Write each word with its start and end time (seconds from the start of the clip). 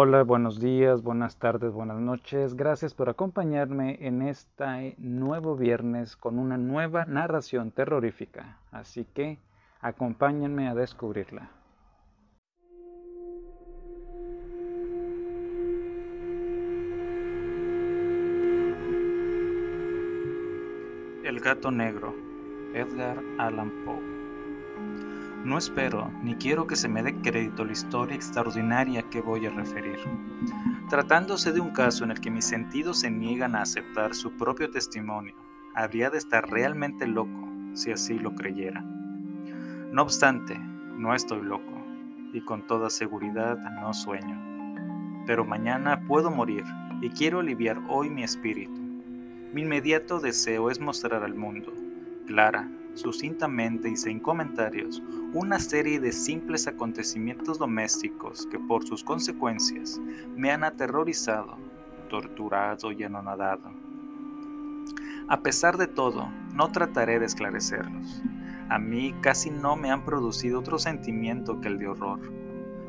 Hola, 0.00 0.22
buenos 0.22 0.60
días, 0.60 1.02
buenas 1.02 1.38
tardes, 1.40 1.72
buenas 1.72 1.98
noches. 1.98 2.54
Gracias 2.54 2.94
por 2.94 3.08
acompañarme 3.08 3.98
en 4.00 4.22
este 4.22 4.94
nuevo 4.96 5.56
viernes 5.56 6.16
con 6.16 6.38
una 6.38 6.56
nueva 6.56 7.04
narración 7.04 7.72
terrorífica. 7.72 8.58
Así 8.70 9.04
que 9.04 9.40
acompáñenme 9.80 10.68
a 10.68 10.76
descubrirla. 10.76 11.50
El 21.24 21.40
gato 21.40 21.72
negro, 21.72 22.14
Edgar 22.72 23.18
Allan 23.38 23.72
Poe. 23.84 25.07
No 25.44 25.56
espero 25.56 26.10
ni 26.22 26.34
quiero 26.34 26.66
que 26.66 26.76
se 26.76 26.88
me 26.88 27.02
dé 27.02 27.14
crédito 27.20 27.64
la 27.64 27.72
historia 27.72 28.16
extraordinaria 28.16 29.02
que 29.02 29.20
voy 29.20 29.46
a 29.46 29.50
referir, 29.50 29.98
tratándose 30.90 31.52
de 31.52 31.60
un 31.60 31.70
caso 31.70 32.04
en 32.04 32.10
el 32.10 32.20
que 32.20 32.30
mis 32.30 32.44
sentidos 32.44 33.00
se 33.00 33.10
niegan 33.10 33.54
a 33.54 33.62
aceptar 33.62 34.14
su 34.14 34.32
propio 34.32 34.70
testimonio. 34.70 35.34
Habría 35.74 36.10
de 36.10 36.18
estar 36.18 36.50
realmente 36.50 37.06
loco 37.06 37.48
si 37.72 37.92
así 37.92 38.18
lo 38.18 38.34
creyera. 38.34 38.80
No 38.80 40.02
obstante, 40.02 40.58
no 40.58 41.14
estoy 41.14 41.42
loco 41.42 41.84
y 42.32 42.40
con 42.40 42.66
toda 42.66 42.90
seguridad 42.90 43.56
no 43.80 43.94
sueño. 43.94 44.38
Pero 45.26 45.44
mañana 45.44 46.04
puedo 46.06 46.30
morir 46.30 46.64
y 47.00 47.10
quiero 47.10 47.40
aliviar 47.40 47.80
hoy 47.88 48.10
mi 48.10 48.24
espíritu. 48.24 48.80
Mi 49.52 49.62
inmediato 49.62 50.20
deseo 50.20 50.70
es 50.70 50.80
mostrar 50.80 51.22
al 51.22 51.34
mundo, 51.34 51.72
clara, 52.26 52.68
sucintamente 52.98 53.88
y 53.88 53.96
sin 53.96 54.18
comentarios 54.18 55.02
una 55.32 55.58
serie 55.58 56.00
de 56.00 56.12
simples 56.12 56.66
acontecimientos 56.66 57.58
domésticos 57.58 58.46
que 58.46 58.58
por 58.58 58.84
sus 58.84 59.04
consecuencias 59.04 60.00
me 60.36 60.50
han 60.50 60.64
aterrorizado, 60.64 61.56
torturado 62.10 62.90
y 62.92 63.04
anonadado. 63.04 63.70
A 65.28 65.40
pesar 65.40 65.76
de 65.76 65.86
todo, 65.86 66.28
no 66.54 66.72
trataré 66.72 67.18
de 67.18 67.26
esclarecerlos. 67.26 68.22
A 68.68 68.78
mí 68.78 69.14
casi 69.20 69.50
no 69.50 69.76
me 69.76 69.90
han 69.90 70.04
producido 70.04 70.58
otro 70.60 70.78
sentimiento 70.78 71.60
que 71.60 71.68
el 71.68 71.78
de 71.78 71.88
horror, 71.88 72.20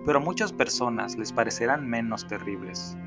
pero 0.05 0.19
a 0.19 0.21
muchas 0.21 0.51
personas 0.51 1.17
les 1.17 1.31
parecerán 1.31 1.87
menos 1.87 2.27
terribles. 2.27 2.97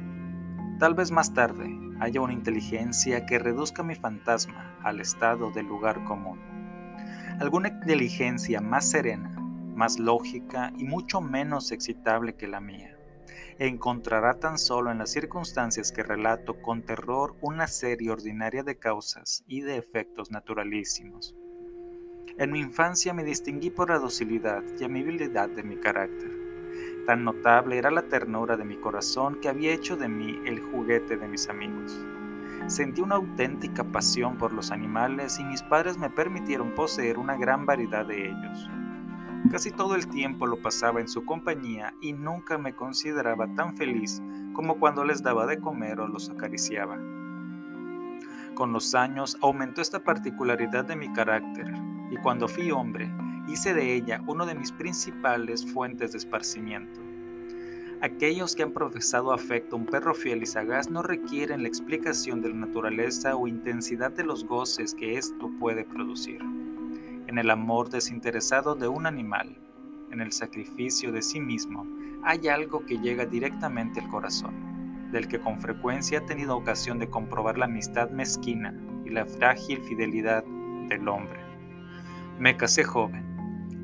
Tal 0.79 0.95
vez 0.95 1.11
más 1.11 1.35
tarde 1.35 1.79
haya 2.01 2.21
una 2.21 2.33
inteligencia 2.33 3.27
que 3.27 3.39
reduzca 3.39 3.83
mi 3.83 3.95
fantasma 3.95 4.77
al 4.83 5.01
estado 5.01 5.51
del 5.51 5.67
lugar 5.67 6.03
común 6.05 6.52
alguna 7.41 7.69
inteligencia 7.69 8.61
más 8.61 8.91
serena, 8.91 9.31
más 9.75 9.99
lógica 9.99 10.73
y 10.77 10.85
mucho 10.85 11.21
menos 11.21 11.73
excitable 11.73 12.35
que 12.35 12.49
la 12.49 12.61
mía. 12.61 12.97
Encontrará 13.59 14.35
tan 14.35 14.59
solo 14.59 14.91
en 14.91 14.99
las 14.99 15.11
circunstancias 15.11 15.93
que 15.93 16.03
relato 16.03 16.61
con 16.63 16.83
terror 16.83 17.37
una 17.41 17.67
serie 17.67 18.11
ordinaria 18.11 18.63
de 18.63 18.77
causas 18.77 19.45
y 19.47 19.61
de 19.61 19.77
efectos 19.77 20.31
naturalísimos. 20.31 21.35
En 22.39 22.51
mi 22.51 22.61
infancia 22.61 23.13
me 23.13 23.25
distinguí 23.25 23.71
por 23.71 23.91
la 23.91 23.99
docilidad 23.99 24.63
y 24.81 24.85
amabilidad 24.85 25.49
de 25.51 25.63
mi 25.63 25.77
carácter. 25.77 26.31
Tan 27.07 27.25
notable 27.25 27.77
era 27.77 27.91
la 27.91 28.03
ternura 28.03 28.57
de 28.57 28.65
mi 28.65 28.77
corazón 28.77 29.41
que 29.41 29.49
había 29.49 29.73
hecho 29.73 29.97
de 29.97 30.09
mí 30.09 30.39
el 30.47 30.61
juguete 30.61 31.17
de 31.17 31.29
mis 31.29 31.49
amigos. 31.49 31.99
Sentí 32.67 33.01
una 33.01 33.17
auténtica 33.17 33.85
pasión 33.85 34.39
por 34.39 34.53
los 34.53 34.71
animales 34.71 35.39
y 35.39 35.45
mis 35.45 35.63
padres 35.63 35.99
me 35.99 36.11
permitieron 36.11 36.75
poseer 36.75 37.19
una 37.19 37.37
gran 37.37 37.67
variedad 37.67 38.07
de 38.07 38.31
ellos. 38.31 38.71
Casi 39.51 39.71
todo 39.73 39.97
el 39.97 40.07
tiempo 40.07 40.47
lo 40.47 40.57
pasaba 40.57 41.01
en 41.01 41.09
su 41.09 41.25
compañía 41.25 41.93
y 42.01 42.13
nunca 42.13 42.59
me 42.59 42.75
consideraba 42.75 43.53
tan 43.55 43.77
feliz 43.77 44.23
como 44.55 44.79
cuando 44.79 45.05
les 45.05 45.23
daba 45.23 45.47
de 45.47 45.59
comer 45.59 46.01
o 46.01 46.09
los 46.09 46.31
acariciaba. 46.31 46.97
Con 48.55 48.73
los 48.73 48.95
años 48.95 49.37
aumentó 49.43 49.81
esta 49.83 50.05
particularidad 50.05 50.85
de 50.85 50.97
mi 50.97 51.13
carácter 51.13 51.75
y 52.11 52.17
cuando 52.19 52.49
fui 52.49 52.71
hombre 52.71 53.11
hice 53.49 53.75
de 53.75 53.95
ella 53.95 54.23
uno 54.27 54.47
de 54.47 54.55
mis 54.55 54.71
principales 54.71 55.71
fuentes 55.73 56.13
de 56.13 56.19
esparcimiento. 56.19 57.01
Aquellos 58.03 58.57
que 58.57 58.65
han 58.65 58.73
profesado 58.73 59.33
afecto 59.33 59.77
a 59.77 59.79
un 59.79 59.87
perro 59.87 60.13
fiel 60.13 60.43
y 60.43 60.47
sagaz 60.47 60.91
no 60.91 61.05
requieren 61.05 61.63
la 61.63 61.69
explicación 61.69 62.43
de 62.43 62.49
la 62.49 62.57
naturaleza 62.57 63.37
o 63.37 63.47
intensidad 63.47 64.11
de 64.11 64.25
los 64.25 64.45
goces 64.45 64.93
que 64.93 65.17
esto 65.17 65.49
puede 65.61 65.85
producir. 65.85 66.41
En 67.29 67.39
el 67.39 67.49
amor 67.49 67.91
desinteresado 67.91 68.75
de 68.75 68.89
un 68.89 69.07
animal, 69.07 69.57
en 70.11 70.21
el 70.21 70.33
sacrificio 70.33 71.13
de 71.13 71.23
sí 71.23 71.39
mismo, 71.39 71.87
hay 72.25 72.49
algo 72.49 72.85
que 72.85 72.99
llega 72.99 73.25
directamente 73.25 74.01
al 74.01 74.09
corazón, 74.09 75.13
del 75.13 75.29
que 75.29 75.39
con 75.39 75.61
frecuencia 75.61 76.19
he 76.19 76.23
tenido 76.23 76.57
ocasión 76.57 76.99
de 76.99 77.09
comprobar 77.09 77.57
la 77.57 77.67
amistad 77.67 78.11
mezquina 78.11 78.75
y 79.05 79.11
la 79.11 79.27
frágil 79.27 79.81
fidelidad 79.81 80.43
del 80.89 81.07
hombre. 81.07 81.39
Me 82.41 82.57
casé 82.57 82.83
joven 82.83 83.32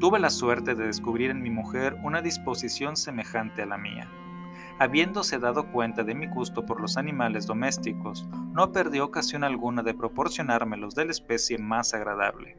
Tuve 0.00 0.20
la 0.20 0.30
suerte 0.30 0.76
de 0.76 0.86
descubrir 0.86 1.30
en 1.30 1.42
mi 1.42 1.50
mujer 1.50 1.96
una 2.04 2.22
disposición 2.22 2.96
semejante 2.96 3.62
a 3.62 3.66
la 3.66 3.78
mía. 3.78 4.08
Habiéndose 4.78 5.40
dado 5.40 5.72
cuenta 5.72 6.04
de 6.04 6.14
mi 6.14 6.28
gusto 6.28 6.64
por 6.64 6.80
los 6.80 6.96
animales 6.96 7.46
domésticos, 7.46 8.28
no 8.52 8.70
perdió 8.70 9.04
ocasión 9.04 9.42
alguna 9.42 9.82
de 9.82 9.94
proporcionármelos 9.94 10.94
de 10.94 11.06
la 11.06 11.10
especie 11.10 11.58
más 11.58 11.94
agradable. 11.94 12.56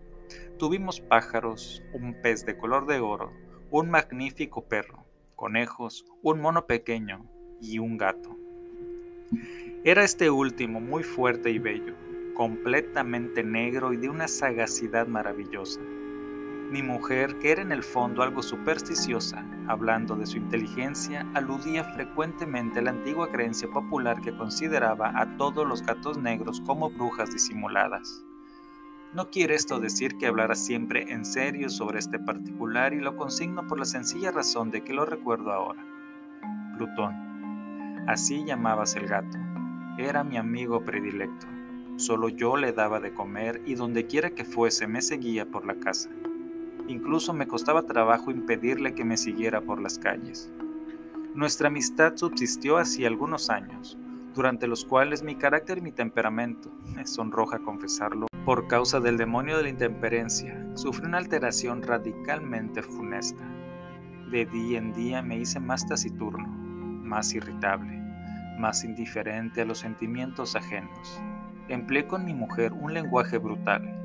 Tuvimos 0.58 1.00
pájaros, 1.00 1.82
un 1.94 2.14
pez 2.22 2.46
de 2.46 2.58
color 2.58 2.88
de 2.88 3.00
oro, 3.00 3.32
un 3.72 3.90
magnífico 3.90 4.68
perro, 4.68 5.06
conejos, 5.38 6.06
un 6.22 6.42
mono 6.42 6.66
pequeño 6.66 7.26
y 7.62 7.80
un 7.80 7.98
gato. 7.98 8.36
Era 9.86 10.04
este 10.04 10.30
último 10.30 10.82
muy 10.82 11.04
fuerte 11.04 11.52
y 11.52 11.60
bello, 11.60 11.96
completamente 12.36 13.44
negro 13.44 13.94
y 13.94 13.98
de 13.98 14.10
una 14.10 14.28
sagacidad 14.28 15.08
maravillosa. 15.08 15.80
Mi 16.70 16.84
mujer, 16.84 17.40
que 17.40 17.52
era 17.52 17.64
en 17.64 17.72
el 17.72 17.82
fondo 17.82 18.22
algo 18.22 18.44
supersticiosa, 18.44 19.44
hablando 19.68 20.16
de 20.16 20.28
su 20.28 20.38
inteligencia, 20.38 21.28
aludía 21.34 21.84
frecuentemente 21.84 22.78
a 22.78 22.84
la 22.84 22.92
antigua 22.92 23.32
creencia 23.32 23.68
popular 23.68 24.22
que 24.22 24.38
consideraba 24.38 25.12
a 25.20 25.36
todos 25.38 25.68
los 25.68 25.82
gatos 25.84 26.20
negros 26.20 26.62
como 26.62 26.92
brujas 26.92 27.32
disimuladas. 27.34 28.24
No 29.16 29.32
quiere 29.32 29.56
esto 29.56 29.80
decir 29.80 30.20
que 30.20 30.28
hablara 30.28 30.54
siempre 30.54 31.12
en 31.12 31.26
serio 31.26 31.70
sobre 31.70 31.98
este 31.98 32.20
particular 32.20 32.94
y 32.94 33.00
lo 33.00 33.16
consigno 33.18 33.66
por 33.66 33.80
la 33.80 33.86
sencilla 33.86 34.30
razón 34.30 34.70
de 34.70 34.84
que 34.84 34.94
lo 34.94 35.06
recuerdo 35.06 35.52
ahora. 35.52 35.84
Plutón. 36.78 37.16
Así 38.08 38.46
llamabas 38.46 38.96
el 38.96 39.08
gato. 39.08 39.40
Era 39.98 40.24
mi 40.24 40.38
amigo 40.38 40.86
predilecto. 40.86 41.48
Solo 41.96 42.30
yo 42.30 42.58
le 42.58 42.74
daba 42.74 43.00
de 43.00 43.12
comer 43.12 43.60
y 43.66 43.74
donde 43.74 44.06
quiera 44.06 44.30
que 44.30 44.46
fuese 44.46 44.86
me 44.86 45.02
seguía 45.02 45.50
por 45.50 45.66
la 45.66 45.74
casa. 45.74 46.12
Incluso 46.90 47.34
me 47.36 47.48
costaba 47.48 47.84
trabajo 47.84 48.32
impedirle 48.32 48.96
que 48.96 49.06
me 49.06 49.16
siguiera 49.16 49.62
por 49.62 49.80
las 49.80 50.00
calles. 50.00 50.52
Nuestra 51.36 51.68
amistad 51.68 52.14
subsistió 52.16 52.78
así 52.78 53.06
algunos 53.06 53.52
años, 53.52 53.96
durante 54.34 54.66
los 54.66 54.86
cuales 54.86 55.22
mi 55.22 55.36
carácter 55.36 55.78
y 55.78 55.82
mi 55.82 55.92
temperamento, 55.92 56.72
me 56.96 57.06
sonroja 57.06 57.60
confesarlo, 57.60 58.26
por 58.44 58.68
causa 58.68 59.00
del 59.00 59.18
demonio 59.18 59.58
de 59.58 59.64
la 59.64 59.70
intemperencia, 59.70 60.68
sufrí 60.74 61.06
una 61.06 61.20
alteración 61.20 61.84
radicalmente 61.84 62.82
funesta. 62.82 63.44
De 64.32 64.48
día 64.48 64.80
en 64.80 64.92
día 64.92 65.22
me 65.22 65.38
hice 65.38 65.60
más 65.60 65.88
taciturno, 65.88 66.48
más 66.48 67.36
irritable, 67.36 68.02
más 68.58 68.84
indiferente 68.84 69.62
a 69.62 69.66
los 69.66 69.78
sentimientos 69.78 70.56
ajenos. 70.56 71.22
Empleé 71.68 72.08
con 72.08 72.26
mi 72.26 72.34
mujer 72.34 72.74
un 72.74 72.96
lenguaje 72.96 73.38
brutal, 73.38 73.99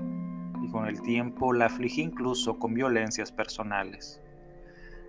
y 0.64 0.70
con 0.70 0.86
el 0.86 1.02
tiempo 1.02 1.52
la 1.52 1.66
afligí 1.66 2.02
incluso 2.02 2.58
con 2.58 2.75
violencias 2.75 3.32
personales. 3.32 4.20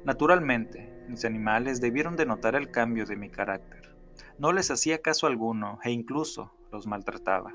Naturalmente, 0.03 1.03
mis 1.07 1.25
animales 1.25 1.81
debieron 1.81 2.15
de 2.15 2.25
notar 2.25 2.55
el 2.55 2.69
cambio 2.69 3.05
de 3.05 3.15
mi 3.15 3.29
carácter. 3.29 3.95
No 4.37 4.51
les 4.51 4.69
hacía 4.69 5.01
caso 5.01 5.27
alguno 5.27 5.79
e 5.83 5.91
incluso 5.91 6.53
los 6.71 6.87
maltrataba. 6.87 7.53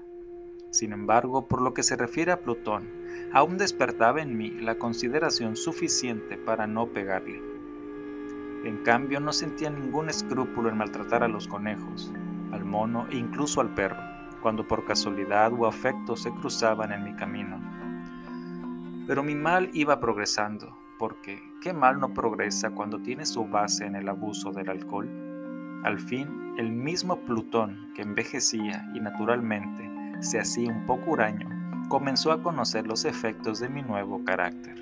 Sin 0.70 0.92
embargo, 0.92 1.46
por 1.46 1.62
lo 1.62 1.74
que 1.74 1.82
se 1.82 1.96
refiere 1.96 2.32
a 2.32 2.40
Plutón, 2.40 2.88
aún 3.32 3.58
despertaba 3.58 4.22
en 4.22 4.36
mí 4.36 4.50
la 4.50 4.76
consideración 4.76 5.56
suficiente 5.56 6.36
para 6.38 6.66
no 6.66 6.86
pegarle. 6.86 7.40
En 8.64 8.82
cambio, 8.84 9.20
no 9.20 9.32
sentía 9.32 9.70
ningún 9.70 10.08
escrúpulo 10.08 10.68
en 10.68 10.78
maltratar 10.78 11.22
a 11.22 11.28
los 11.28 11.48
conejos, 11.48 12.12
al 12.52 12.64
mono 12.64 13.06
e 13.10 13.16
incluso 13.16 13.60
al 13.60 13.74
perro, 13.74 14.02
cuando 14.42 14.66
por 14.66 14.84
casualidad 14.84 15.52
o 15.52 15.66
afecto 15.66 16.16
se 16.16 16.30
cruzaban 16.30 16.92
en 16.92 17.04
mi 17.04 17.14
camino. 17.14 17.79
Pero 19.10 19.24
mi 19.24 19.34
mal 19.34 19.70
iba 19.72 19.98
progresando, 19.98 20.78
porque 20.96 21.42
¿qué 21.60 21.72
mal 21.72 21.98
no 21.98 22.14
progresa 22.14 22.70
cuando 22.70 23.00
tiene 23.00 23.26
su 23.26 23.44
base 23.44 23.84
en 23.84 23.96
el 23.96 24.08
abuso 24.08 24.52
del 24.52 24.70
alcohol? 24.70 25.10
Al 25.82 25.98
fin, 25.98 26.54
el 26.58 26.70
mismo 26.70 27.18
Plutón 27.18 27.90
que 27.96 28.02
envejecía 28.02 28.88
y 28.94 29.00
naturalmente 29.00 29.90
se 30.20 30.38
hacía 30.38 30.70
un 30.70 30.86
poco 30.86 31.10
huraño, 31.10 31.48
comenzó 31.88 32.30
a 32.30 32.40
conocer 32.40 32.86
los 32.86 33.04
efectos 33.04 33.58
de 33.58 33.68
mi 33.68 33.82
nuevo 33.82 34.22
carácter. 34.24 34.76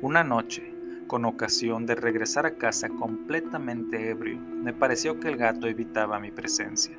Una 0.00 0.22
noche, 0.22 0.72
Con 1.08 1.24
ocasión 1.24 1.84
de 1.84 1.96
regresar 1.96 2.46
a 2.46 2.58
casa 2.58 2.90
completamente 2.90 4.10
ebrio, 4.10 4.38
me 4.38 4.72
pareció 4.72 5.18
que 5.18 5.26
el 5.26 5.36
gato 5.36 5.66
evitaba 5.66 6.20
mi 6.20 6.30
presencia. 6.30 6.96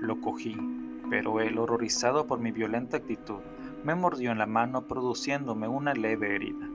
Lo 0.00 0.18
cogí, 0.22 0.56
pero 1.10 1.40
él, 1.40 1.58
horrorizado 1.58 2.26
por 2.26 2.38
mi 2.38 2.52
violenta 2.52 2.96
actitud, 2.96 3.40
me 3.84 3.94
mordió 3.94 4.32
en 4.32 4.38
la 4.38 4.46
mano 4.46 4.86
produciéndome 4.86 5.68
una 5.68 5.94
leve 5.94 6.34
herida. 6.34 6.68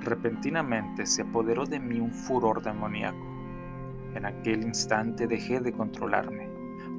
Repentinamente 0.00 1.06
se 1.06 1.22
apoderó 1.22 1.64
de 1.64 1.78
mí 1.78 2.00
un 2.00 2.12
furor 2.12 2.62
demoníaco. 2.62 3.24
En 4.14 4.26
aquel 4.26 4.62
instante 4.62 5.26
dejé 5.26 5.60
de 5.60 5.72
controlarme. 5.72 6.48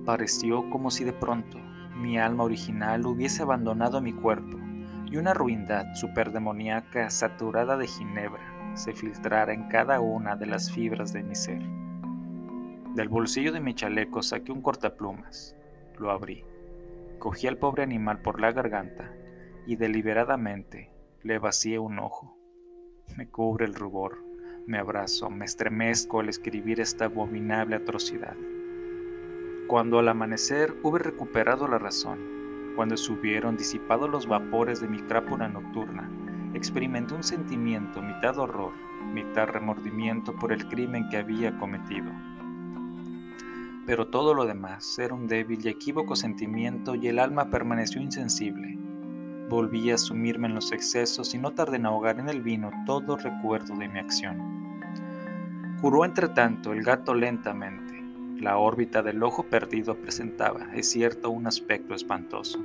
Pareció 0.05 0.69
como 0.69 0.89
si 0.89 1.03
de 1.03 1.13
pronto 1.13 1.57
mi 1.97 2.17
alma 2.17 2.43
original 2.43 3.05
hubiese 3.05 3.43
abandonado 3.43 4.01
mi 4.01 4.13
cuerpo 4.13 4.57
y 5.05 5.17
una 5.17 5.33
ruindad 5.33 5.85
superdemoníaca 5.95 7.09
saturada 7.09 7.77
de 7.77 7.87
ginebra 7.87 8.73
se 8.73 8.93
filtrara 8.93 9.53
en 9.53 9.67
cada 9.67 9.99
una 9.99 10.35
de 10.35 10.47
las 10.47 10.71
fibras 10.71 11.13
de 11.13 11.23
mi 11.23 11.35
ser. 11.35 11.61
Del 12.95 13.09
bolsillo 13.09 13.51
de 13.51 13.59
mi 13.59 13.73
chaleco 13.73 14.23
saqué 14.23 14.51
un 14.51 14.61
cortaplumas, 14.61 15.55
lo 15.99 16.09
abrí, 16.09 16.43
cogí 17.23 17.47
al 17.47 17.57
pobre 17.57 17.83
animal 17.83 18.21
por 18.21 18.41
la 18.41 18.51
garganta 18.51 19.09
y 19.65 19.77
deliberadamente 19.77 20.91
le 21.21 21.39
vacié 21.39 21.79
un 21.79 21.99
ojo. 21.99 22.37
Me 23.15 23.29
cubre 23.29 23.65
el 23.65 23.75
rubor, 23.75 24.21
me 24.67 24.77
abrazo, 24.77 25.29
me 25.29 25.45
estremezco 25.45 26.19
al 26.19 26.27
escribir 26.27 26.81
esta 26.81 27.05
abominable 27.05 27.77
atrocidad. 27.77 28.35
Cuando 29.69 29.99
al 29.99 30.09
amanecer 30.09 30.75
hube 30.83 30.99
recuperado 30.99 31.65
la 31.69 31.79
razón, 31.79 32.73
cuando 32.75 32.97
se 32.97 33.13
hubieron 33.13 33.55
disipado 33.55 34.09
los 34.09 34.27
vapores 34.27 34.81
de 34.81 34.89
mi 34.89 34.99
crápula 34.99 35.47
nocturna, 35.47 36.11
experimenté 36.53 37.13
un 37.13 37.23
sentimiento 37.23 38.01
mitad 38.01 38.37
horror, 38.37 38.73
mitad 39.13 39.47
remordimiento 39.47 40.35
por 40.35 40.51
el 40.51 40.67
crimen 40.67 41.07
que 41.07 41.19
había 41.19 41.57
cometido. 41.57 42.11
Pero 43.85 44.07
todo 44.07 44.33
lo 44.33 44.45
demás 44.45 44.97
era 44.97 45.13
un 45.13 45.27
débil 45.27 45.59
y 45.65 45.69
equívoco 45.69 46.15
sentimiento 46.15 46.95
y 46.95 47.07
el 47.07 47.19
alma 47.19 47.49
permaneció 47.49 48.01
insensible. 48.01 48.77
Volví 49.49 49.91
a 49.91 49.97
sumirme 49.97 50.47
en 50.47 50.55
los 50.55 50.71
excesos 50.71 51.33
y 51.33 51.37
no 51.37 51.51
tardé 51.51 51.75
en 51.75 51.85
ahogar 51.85 52.17
en 52.17 52.29
el 52.29 52.41
vino 52.41 52.71
todo 52.85 53.17
recuerdo 53.17 53.75
de 53.75 53.89
mi 53.89 53.99
acción. 53.99 54.63
Curó 55.81 56.05
entre 56.05 56.29
tanto 56.29 56.71
el 56.71 56.81
gato 56.81 57.13
lentamente. 57.13 58.01
La 58.39 58.57
órbita 58.57 59.03
del 59.03 59.21
ojo 59.21 59.43
perdido 59.43 59.95
presentaba, 59.95 60.73
es 60.73 60.89
cierto, 60.89 61.29
un 61.29 61.45
aspecto 61.45 61.93
espantoso. 61.93 62.59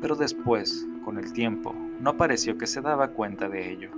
Pero 0.00 0.16
después, 0.16 0.86
con 1.04 1.18
el 1.18 1.32
tiempo, 1.34 1.74
no 2.00 2.16
pareció 2.16 2.56
que 2.56 2.66
se 2.66 2.80
daba 2.80 3.08
cuenta 3.08 3.50
de 3.50 3.70
ello. 3.70 3.90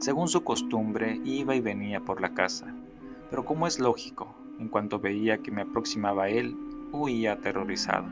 Según 0.00 0.28
su 0.28 0.42
costumbre, 0.42 1.20
iba 1.24 1.54
y 1.54 1.60
venía 1.60 2.00
por 2.00 2.20
la 2.20 2.34
casa. 2.34 2.74
Pero 3.30 3.44
como 3.44 3.66
es 3.66 3.78
lógico, 3.78 4.34
en 4.58 4.68
cuanto 4.68 4.98
veía 4.98 5.38
que 5.38 5.50
me 5.50 5.62
aproximaba 5.62 6.24
a 6.24 6.28
él, 6.28 6.56
huía 6.92 7.32
aterrorizado. 7.32 8.06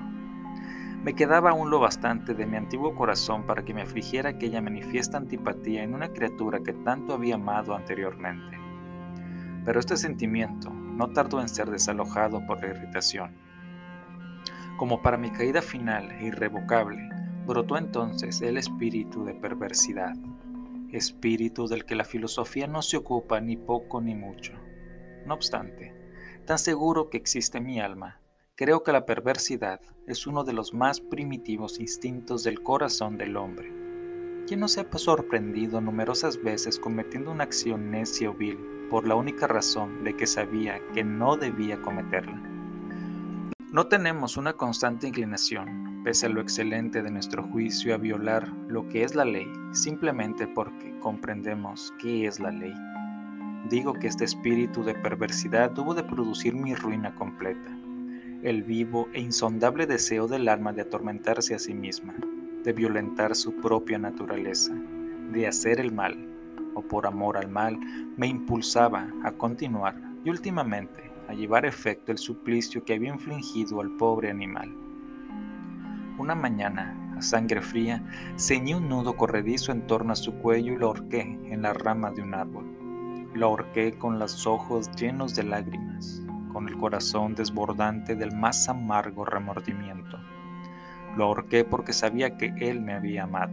Me 1.02 1.14
quedaba 1.14 1.50
aún 1.50 1.70
lo 1.70 1.78
bastante 1.78 2.34
de 2.34 2.46
mi 2.46 2.56
antiguo 2.56 2.94
corazón 2.94 3.44
para 3.44 3.64
que 3.64 3.72
me 3.72 3.82
afligiera 3.82 4.30
aquella 4.30 4.60
manifiesta 4.60 5.16
antipatía 5.16 5.84
en 5.84 5.94
una 5.94 6.08
criatura 6.08 6.60
que 6.60 6.72
tanto 6.72 7.14
había 7.14 7.36
amado 7.36 7.74
anteriormente. 7.74 8.58
Pero 9.64 9.78
este 9.78 9.96
sentimiento 9.96 10.70
no 10.70 11.08
tardó 11.08 11.40
en 11.40 11.48
ser 11.48 11.70
desalojado 11.70 12.44
por 12.46 12.60
la 12.60 12.68
irritación. 12.68 13.36
Como 14.76 15.00
para 15.00 15.16
mi 15.16 15.30
caída 15.30 15.62
final 15.62 16.10
e 16.12 16.26
irrevocable, 16.26 17.08
brotó 17.46 17.78
entonces 17.78 18.42
el 18.42 18.56
espíritu 18.56 19.24
de 19.24 19.34
perversidad, 19.34 20.14
espíritu 20.90 21.68
del 21.68 21.84
que 21.84 21.94
la 21.94 22.04
filosofía 22.04 22.66
no 22.66 22.82
se 22.82 22.96
ocupa 22.96 23.40
ni 23.40 23.56
poco 23.56 24.00
ni 24.00 24.14
mucho. 24.14 24.52
No 25.24 25.34
obstante, 25.34 25.94
tan 26.46 26.58
seguro 26.58 27.10
que 27.10 27.16
existe 27.16 27.60
mi 27.60 27.80
alma, 27.80 28.20
creo 28.54 28.82
que 28.82 28.92
la 28.92 29.04
perversidad 29.04 29.80
es 30.06 30.26
uno 30.26 30.44
de 30.44 30.52
los 30.52 30.72
más 30.72 31.00
primitivos 31.00 31.80
instintos 31.80 32.44
del 32.44 32.62
corazón 32.62 33.18
del 33.18 33.36
hombre. 33.36 33.72
¿Quién 34.46 34.60
no 34.60 34.68
se 34.68 34.80
ha 34.80 34.98
sorprendido 34.98 35.80
numerosas 35.80 36.40
veces 36.40 36.78
cometiendo 36.78 37.32
una 37.32 37.44
acción 37.44 37.90
necia 37.90 38.30
o 38.30 38.34
vil 38.34 38.58
por 38.88 39.08
la 39.08 39.16
única 39.16 39.48
razón 39.48 40.04
de 40.04 40.16
que 40.16 40.28
sabía 40.28 40.80
que 40.94 41.02
no 41.02 41.36
debía 41.36 41.82
cometerla? 41.82 42.40
No 43.72 43.88
tenemos 43.88 44.36
una 44.36 44.52
constante 44.52 45.08
inclinación 45.08 46.00
pese 46.04 46.26
a 46.26 46.28
lo 46.28 46.40
excelente 46.40 47.02
de 47.02 47.10
nuestro 47.10 47.42
juicio, 47.42 47.92
a 47.92 47.98
violar 47.98 48.46
lo 48.68 48.88
que 48.88 49.02
es 49.02 49.16
la 49.16 49.24
ley, 49.24 49.52
simplemente 49.72 50.46
porque 50.46 50.96
comprendemos 51.00 51.92
qué 52.00 52.28
es 52.28 52.38
la 52.38 52.52
ley. 52.52 52.72
Digo 53.68 53.94
que 53.94 54.06
este 54.06 54.24
espíritu 54.24 54.84
de 54.84 54.94
perversidad 54.94 55.76
hubo 55.76 55.92
de 55.92 56.04
producir 56.04 56.54
mi 56.54 56.72
ruina 56.76 57.12
completa, 57.16 57.76
el 58.44 58.62
vivo 58.62 59.08
e 59.12 59.20
insondable 59.20 59.86
deseo 59.86 60.28
del 60.28 60.48
alma 60.48 60.72
de 60.72 60.82
atormentarse 60.82 61.52
a 61.52 61.58
sí 61.58 61.74
misma, 61.74 62.14
de 62.62 62.72
violentar 62.72 63.34
su 63.34 63.56
propia 63.56 63.98
naturaleza, 63.98 64.72
de 65.32 65.48
hacer 65.48 65.80
el 65.80 65.90
mal, 65.90 66.28
o 66.74 66.82
por 66.82 67.08
amor 67.08 67.36
al 67.36 67.48
mal, 67.48 67.76
me 68.16 68.28
impulsaba 68.28 69.12
a 69.24 69.32
continuar 69.32 70.00
y 70.24 70.30
últimamente 70.30 71.10
a 71.28 71.34
llevar 71.34 71.66
efecto 71.66 72.12
el 72.12 72.18
suplicio 72.18 72.84
que 72.84 72.94
había 72.94 73.08
infligido 73.08 73.80
al 73.80 73.96
pobre 73.96 74.30
animal. 74.30 74.72
Una 76.18 76.36
mañana, 76.36 77.14
a 77.16 77.20
sangre 77.20 77.60
fría, 77.62 78.00
ceñí 78.38 78.74
un 78.74 78.88
nudo 78.88 79.16
corredizo 79.16 79.72
en 79.72 79.88
torno 79.88 80.12
a 80.12 80.16
su 80.16 80.34
cuello 80.34 80.72
y 80.72 80.76
lo 80.76 80.86
ahorqué 80.86 81.22
en 81.22 81.62
la 81.62 81.72
rama 81.72 82.12
de 82.12 82.22
un 82.22 82.32
árbol. 82.32 82.75
Lo 83.36 83.48
ahorqué 83.48 83.92
con 83.92 84.18
los 84.18 84.46
ojos 84.46 84.90
llenos 84.96 85.34
de 85.34 85.42
lágrimas, 85.42 86.22
con 86.54 86.68
el 86.68 86.78
corazón 86.78 87.34
desbordante 87.34 88.14
del 88.14 88.34
más 88.34 88.66
amargo 88.66 89.26
remordimiento. 89.26 90.18
Lo 91.18 91.24
ahorqué 91.24 91.62
porque 91.62 91.92
sabía 91.92 92.38
que 92.38 92.54
él 92.58 92.80
me 92.80 92.94
había 92.94 93.24
amado 93.24 93.52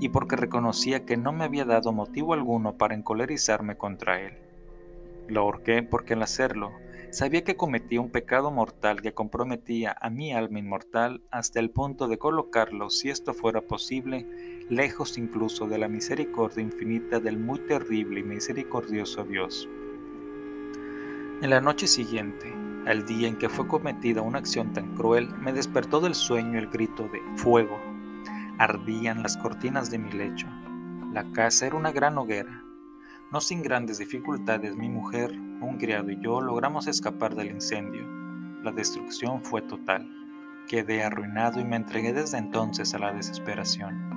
y 0.00 0.08
porque 0.08 0.34
reconocía 0.34 1.04
que 1.06 1.16
no 1.16 1.30
me 1.30 1.44
había 1.44 1.64
dado 1.64 1.92
motivo 1.92 2.34
alguno 2.34 2.76
para 2.76 2.96
encolerizarme 2.96 3.76
contra 3.76 4.20
él. 4.20 4.36
Lo 5.28 5.42
ahorqué 5.42 5.84
porque 5.84 6.14
al 6.14 6.22
hacerlo 6.24 6.72
Sabía 7.14 7.44
que 7.44 7.54
cometía 7.54 8.00
un 8.00 8.10
pecado 8.10 8.50
mortal 8.50 9.00
que 9.00 9.14
comprometía 9.14 9.96
a 10.00 10.10
mi 10.10 10.32
alma 10.32 10.58
inmortal 10.58 11.22
hasta 11.30 11.60
el 11.60 11.70
punto 11.70 12.08
de 12.08 12.18
colocarlo, 12.18 12.90
si 12.90 13.08
esto 13.08 13.32
fuera 13.34 13.60
posible, 13.60 14.26
lejos 14.68 15.16
incluso 15.16 15.68
de 15.68 15.78
la 15.78 15.86
misericordia 15.86 16.64
infinita 16.64 17.20
del 17.20 17.38
muy 17.38 17.60
terrible 17.68 18.18
y 18.18 18.24
misericordioso 18.24 19.22
Dios. 19.22 19.68
En 21.40 21.50
la 21.50 21.60
noche 21.60 21.86
siguiente, 21.86 22.52
al 22.84 23.06
día 23.06 23.28
en 23.28 23.38
que 23.38 23.48
fue 23.48 23.68
cometida 23.68 24.20
una 24.20 24.40
acción 24.40 24.72
tan 24.72 24.96
cruel, 24.96 25.28
me 25.38 25.52
despertó 25.52 26.00
del 26.00 26.16
sueño 26.16 26.58
el 26.58 26.66
grito 26.66 27.04
de 27.04 27.20
fuego. 27.36 27.78
Ardían 28.58 29.22
las 29.22 29.36
cortinas 29.36 29.88
de 29.88 29.98
mi 29.98 30.10
lecho. 30.10 30.48
La 31.12 31.22
casa 31.30 31.68
era 31.68 31.76
una 31.76 31.92
gran 31.92 32.18
hoguera. 32.18 32.64
No 33.30 33.40
sin 33.40 33.62
grandes 33.62 33.98
dificultades 33.98 34.74
mi 34.74 34.88
mujer, 34.88 35.32
un 35.64 35.78
criado 35.78 36.10
y 36.10 36.20
yo 36.20 36.40
logramos 36.40 36.86
escapar 36.86 37.34
del 37.34 37.50
incendio. 37.50 38.06
La 38.62 38.72
destrucción 38.72 39.42
fue 39.42 39.62
total. 39.62 40.08
Quedé 40.68 41.02
arruinado 41.02 41.60
y 41.60 41.64
me 41.64 41.76
entregué 41.76 42.12
desde 42.12 42.38
entonces 42.38 42.94
a 42.94 42.98
la 42.98 43.12
desesperación. 43.12 44.14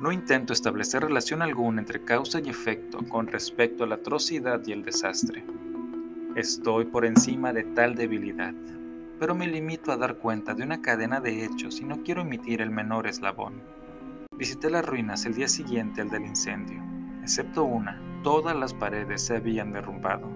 No 0.00 0.12
intento 0.12 0.52
establecer 0.52 1.02
relación 1.02 1.42
alguna 1.42 1.80
entre 1.80 2.04
causa 2.04 2.40
y 2.40 2.48
efecto 2.48 2.98
con 3.08 3.26
respecto 3.26 3.84
a 3.84 3.86
la 3.86 3.96
atrocidad 3.96 4.60
y 4.66 4.72
el 4.72 4.84
desastre. 4.84 5.44
Estoy 6.36 6.84
por 6.84 7.04
encima 7.04 7.52
de 7.52 7.64
tal 7.64 7.96
debilidad, 7.96 8.54
pero 9.18 9.34
me 9.34 9.48
limito 9.48 9.90
a 9.90 9.96
dar 9.96 10.16
cuenta 10.16 10.54
de 10.54 10.62
una 10.62 10.80
cadena 10.80 11.20
de 11.20 11.44
hechos 11.44 11.80
y 11.80 11.84
no 11.84 12.02
quiero 12.04 12.22
emitir 12.22 12.60
el 12.60 12.70
menor 12.70 13.08
eslabón. 13.08 13.60
Visité 14.36 14.70
las 14.70 14.86
ruinas 14.86 15.26
el 15.26 15.34
día 15.34 15.48
siguiente 15.48 16.00
al 16.00 16.10
del 16.10 16.26
incendio 16.26 16.88
excepto 17.28 17.62
una, 17.62 18.00
todas 18.22 18.56
las 18.56 18.74
paredes 18.74 19.26
se 19.26 19.36
habían 19.36 19.72
derrumbado. 19.72 20.28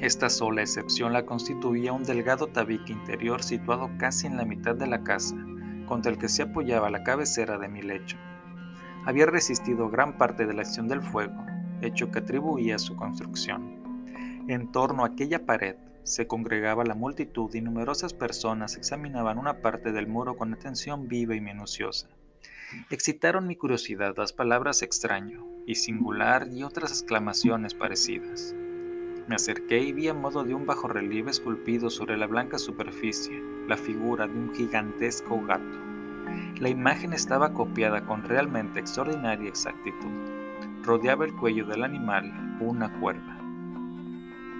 Esta 0.00 0.30
sola 0.30 0.62
excepción 0.62 1.12
la 1.12 1.26
constituía 1.26 1.92
un 1.92 2.04
delgado 2.04 2.46
tabique 2.46 2.92
interior 2.92 3.42
situado 3.42 3.90
casi 3.98 4.26
en 4.26 4.36
la 4.36 4.44
mitad 4.44 4.74
de 4.74 4.86
la 4.86 5.02
casa, 5.02 5.36
contra 5.86 6.10
el 6.10 6.18
que 6.18 6.28
se 6.28 6.42
apoyaba 6.42 6.90
la 6.90 7.02
cabecera 7.02 7.58
de 7.58 7.68
mi 7.68 7.82
lecho. 7.82 8.16
Había 9.04 9.26
resistido 9.26 9.90
gran 9.90 10.16
parte 10.16 10.46
de 10.46 10.54
la 10.54 10.62
acción 10.62 10.88
del 10.88 11.02
fuego, 11.02 11.44
hecho 11.82 12.10
que 12.10 12.20
atribuía 12.20 12.78
su 12.78 12.96
construcción. 12.96 14.44
En 14.48 14.72
torno 14.72 15.04
a 15.04 15.08
aquella 15.08 15.44
pared 15.44 15.76
se 16.02 16.26
congregaba 16.26 16.84
la 16.84 16.94
multitud 16.94 17.54
y 17.54 17.60
numerosas 17.60 18.14
personas 18.14 18.76
examinaban 18.76 19.38
una 19.38 19.60
parte 19.60 19.92
del 19.92 20.06
muro 20.06 20.36
con 20.36 20.52
atención 20.54 21.08
viva 21.08 21.34
y 21.34 21.40
minuciosa. 21.40 22.08
Excitaron 22.88 23.46
mi 23.46 23.56
curiosidad 23.56 24.14
las 24.16 24.32
palabras 24.32 24.82
extraño 24.82 25.49
y 25.66 25.74
singular 25.74 26.48
y 26.52 26.62
otras 26.62 26.90
exclamaciones 26.90 27.74
parecidas. 27.74 28.54
Me 29.28 29.36
acerqué 29.36 29.78
y 29.78 29.92
vi 29.92 30.08
a 30.08 30.14
modo 30.14 30.42
de 30.42 30.54
un 30.54 30.66
bajo 30.66 30.88
relieve 30.88 31.30
esculpido 31.30 31.88
sobre 31.88 32.16
la 32.16 32.26
blanca 32.26 32.58
superficie 32.58 33.40
la 33.68 33.76
figura 33.76 34.26
de 34.26 34.36
un 34.36 34.52
gigantesco 34.52 35.40
gato. 35.46 35.78
La 36.58 36.68
imagen 36.68 37.12
estaba 37.12 37.52
copiada 37.52 38.04
con 38.04 38.24
realmente 38.24 38.80
extraordinaria 38.80 39.48
exactitud. 39.48 40.10
rodeaba 40.82 41.24
el 41.24 41.34
cuello 41.34 41.64
del 41.66 41.84
animal 41.84 42.56
una 42.60 42.92
cuerda. 43.00 43.38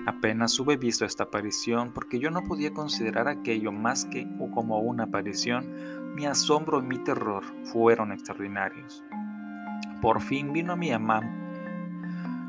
Apenas 0.07 0.59
hube 0.61 0.77
visto 0.77 1.05
esta 1.05 1.25
aparición 1.25 1.93
porque 1.93 2.19
yo 2.19 2.31
no 2.31 2.45
podía 2.45 2.73
considerar 2.73 3.27
aquello 3.27 3.73
más 3.73 4.05
que 4.05 4.27
o 4.39 4.51
como 4.51 4.79
una 4.79 5.05
aparición, 5.05 6.15
mi 6.15 6.27
asombro 6.27 6.79
y 6.79 6.87
mi 6.87 6.99
terror 6.99 7.45
fueron 7.65 8.13
extraordinarios. 8.13 9.05
Por 10.01 10.23
fin 10.23 10.55
vino 10.55 10.73
a 10.73 10.77
mi 10.77 10.91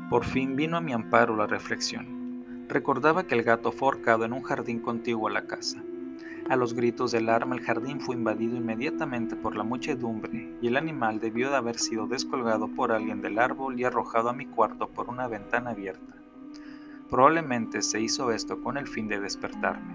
por 0.08 0.24
fin 0.24 0.56
vino 0.56 0.78
a 0.78 0.80
mi 0.80 0.94
amparo 0.94 1.36
la 1.36 1.46
reflexión. 1.46 2.66
Recordaba 2.66 3.24
que 3.24 3.34
el 3.34 3.42
gato 3.42 3.72
fue 3.72 3.92
en 4.06 4.32
un 4.32 4.42
jardín 4.42 4.80
contiguo 4.80 5.28
a 5.28 5.32
la 5.32 5.46
casa. 5.46 5.82
A 6.48 6.56
los 6.56 6.72
gritos 6.72 7.12
del 7.12 7.28
arma 7.28 7.54
el 7.54 7.62
jardín 7.62 8.00
fue 8.00 8.14
invadido 8.14 8.56
inmediatamente 8.56 9.36
por 9.36 9.54
la 9.54 9.64
muchedumbre 9.64 10.56
y 10.62 10.66
el 10.66 10.78
animal 10.78 11.20
debió 11.20 11.50
de 11.50 11.56
haber 11.56 11.78
sido 11.78 12.06
descolgado 12.06 12.68
por 12.68 12.90
alguien 12.90 13.20
del 13.20 13.38
árbol 13.38 13.78
y 13.78 13.84
arrojado 13.84 14.30
a 14.30 14.34
mi 14.34 14.46
cuarto 14.46 14.88
por 14.88 15.10
una 15.10 15.28
ventana 15.28 15.72
abierta. 15.72 16.14
Probablemente 17.10 17.82
se 17.82 18.00
hizo 18.00 18.32
esto 18.32 18.62
con 18.62 18.78
el 18.78 18.86
fin 18.86 19.08
de 19.08 19.20
despertarme. 19.20 19.94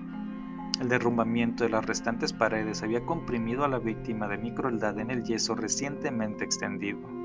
El 0.80 0.90
derrumbamiento 0.90 1.64
de 1.64 1.72
las 1.72 1.88
restantes 1.88 2.34
paredes 2.34 2.84
había 2.84 3.04
comprimido 3.04 3.66
a 3.66 3.68
la 3.68 3.80
víctima 3.80 4.28
de 4.28 4.38
mi 4.38 4.54
crueldad 4.54 5.00
en 5.00 5.10
el 5.10 5.24
yeso 5.24 5.56
recientemente 5.56 6.44
extendido. 6.46 7.17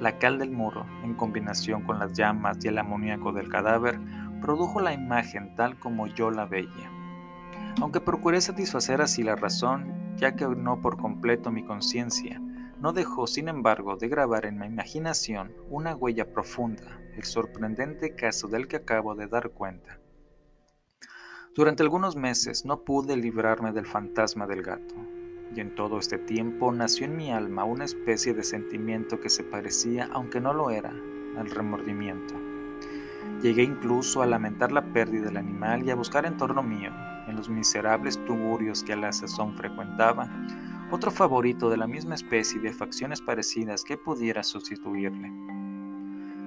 La 0.00 0.18
cal 0.18 0.38
del 0.38 0.50
muro, 0.50 0.86
en 1.02 1.14
combinación 1.14 1.82
con 1.82 1.98
las 1.98 2.12
llamas 2.12 2.58
y 2.64 2.68
el 2.68 2.78
amoníaco 2.78 3.32
del 3.32 3.48
cadáver, 3.48 3.98
produjo 4.40 4.80
la 4.80 4.92
imagen 4.92 5.54
tal 5.56 5.78
como 5.78 6.06
yo 6.06 6.30
la 6.30 6.44
veía. 6.44 6.90
Aunque 7.80 8.00
procuré 8.00 8.40
satisfacer 8.40 9.00
así 9.00 9.22
la 9.22 9.36
razón, 9.36 9.92
ya 10.16 10.34
que 10.34 10.46
no 10.46 10.80
por 10.80 10.96
completo 10.96 11.50
mi 11.50 11.62
conciencia, 11.62 12.40
no 12.80 12.92
dejó, 12.92 13.26
sin 13.26 13.48
embargo, 13.48 13.96
de 13.96 14.08
grabar 14.08 14.46
en 14.46 14.58
mi 14.58 14.66
imaginación 14.66 15.52
una 15.70 15.94
huella 15.94 16.32
profunda, 16.32 17.00
el 17.16 17.24
sorprendente 17.24 18.14
caso 18.14 18.48
del 18.48 18.68
que 18.68 18.76
acabo 18.76 19.14
de 19.14 19.26
dar 19.26 19.50
cuenta. 19.50 19.98
Durante 21.54 21.82
algunos 21.82 22.16
meses 22.16 22.66
no 22.66 22.82
pude 22.84 23.16
librarme 23.16 23.72
del 23.72 23.86
fantasma 23.86 24.46
del 24.46 24.62
gato, 24.62 24.94
y 25.54 25.60
en 25.60 25.74
todo 25.74 25.98
este 25.98 26.18
tiempo 26.18 26.72
nació 26.72 27.06
en 27.06 27.16
mi 27.16 27.32
alma 27.32 27.64
una 27.64 27.84
especie 27.84 28.34
de 28.34 28.42
sentimiento 28.42 29.20
que 29.20 29.30
se 29.30 29.44
parecía, 29.44 30.08
aunque 30.12 30.40
no 30.40 30.52
lo 30.52 30.70
era, 30.70 30.92
al 31.36 31.50
remordimiento. 31.50 32.34
Llegué 33.42 33.62
incluso 33.62 34.22
a 34.22 34.26
lamentar 34.26 34.72
la 34.72 34.82
pérdida 34.92 35.26
del 35.26 35.36
animal 35.36 35.84
y 35.84 35.90
a 35.90 35.94
buscar 35.94 36.26
en 36.26 36.36
torno 36.36 36.62
mío, 36.62 36.90
en 37.28 37.36
los 37.36 37.48
miserables 37.48 38.22
tuburios 38.24 38.82
que 38.82 38.94
a 38.94 38.96
la 38.96 39.12
sazón 39.12 39.54
frecuentaba, 39.54 40.28
otro 40.90 41.10
favorito 41.10 41.68
de 41.68 41.76
la 41.76 41.86
misma 41.86 42.14
especie 42.14 42.58
y 42.58 42.62
de 42.62 42.72
facciones 42.72 43.20
parecidas 43.20 43.84
que 43.84 43.98
pudiera 43.98 44.42
sustituirle. 44.42 45.32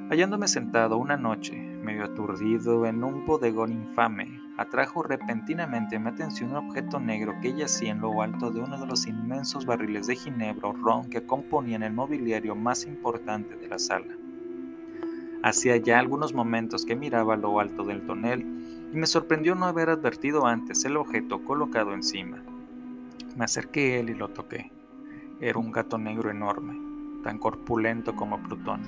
Hallándome 0.09 0.47
sentado 0.47 0.97
una 0.97 1.17
noche, 1.17 1.55
medio 1.83 2.05
aturdido, 2.05 2.85
en 2.85 3.03
un 3.03 3.25
bodegón 3.25 3.71
infame, 3.71 4.38
atrajo 4.59 5.03
repentinamente 5.03 5.97
mi 5.99 6.09
atención 6.09 6.49
un 6.49 6.57
objeto 6.57 6.99
negro 6.99 7.33
que 7.41 7.53
yacía 7.53 7.91
en 7.91 8.01
lo 8.01 8.21
alto 8.21 8.51
de 8.51 8.59
uno 8.59 8.77
de 8.77 8.85
los 8.85 9.07
inmensos 9.07 9.65
barriles 9.65 10.07
de 10.07 10.17
ginebra 10.17 10.67
o 10.67 10.73
ron 10.73 11.09
que 11.09 11.25
componían 11.25 11.81
el 11.81 11.93
mobiliario 11.93 12.55
más 12.55 12.85
importante 12.85 13.55
de 13.55 13.69
la 13.69 13.79
sala. 13.79 14.13
Hacía 15.43 15.77
ya 15.77 15.97
algunos 15.97 16.33
momentos 16.33 16.83
que 16.83 16.97
miraba 16.97 17.37
lo 17.37 17.61
alto 17.61 17.85
del 17.85 18.05
tonel 18.05 18.41
y 18.91 18.97
me 18.97 19.07
sorprendió 19.07 19.55
no 19.55 19.65
haber 19.65 19.89
advertido 19.89 20.45
antes 20.45 20.83
el 20.83 20.97
objeto 20.97 21.41
colocado 21.45 21.93
encima. 21.93 22.43
Me 23.37 23.45
acerqué 23.45 23.93
a 23.93 23.99
él 24.01 24.09
y 24.09 24.15
lo 24.15 24.27
toqué. 24.27 24.73
Era 25.39 25.57
un 25.57 25.71
gato 25.71 25.97
negro 25.97 26.31
enorme, 26.31 26.77
tan 27.23 27.37
corpulento 27.37 28.13
como 28.13 28.43
Plutón, 28.43 28.81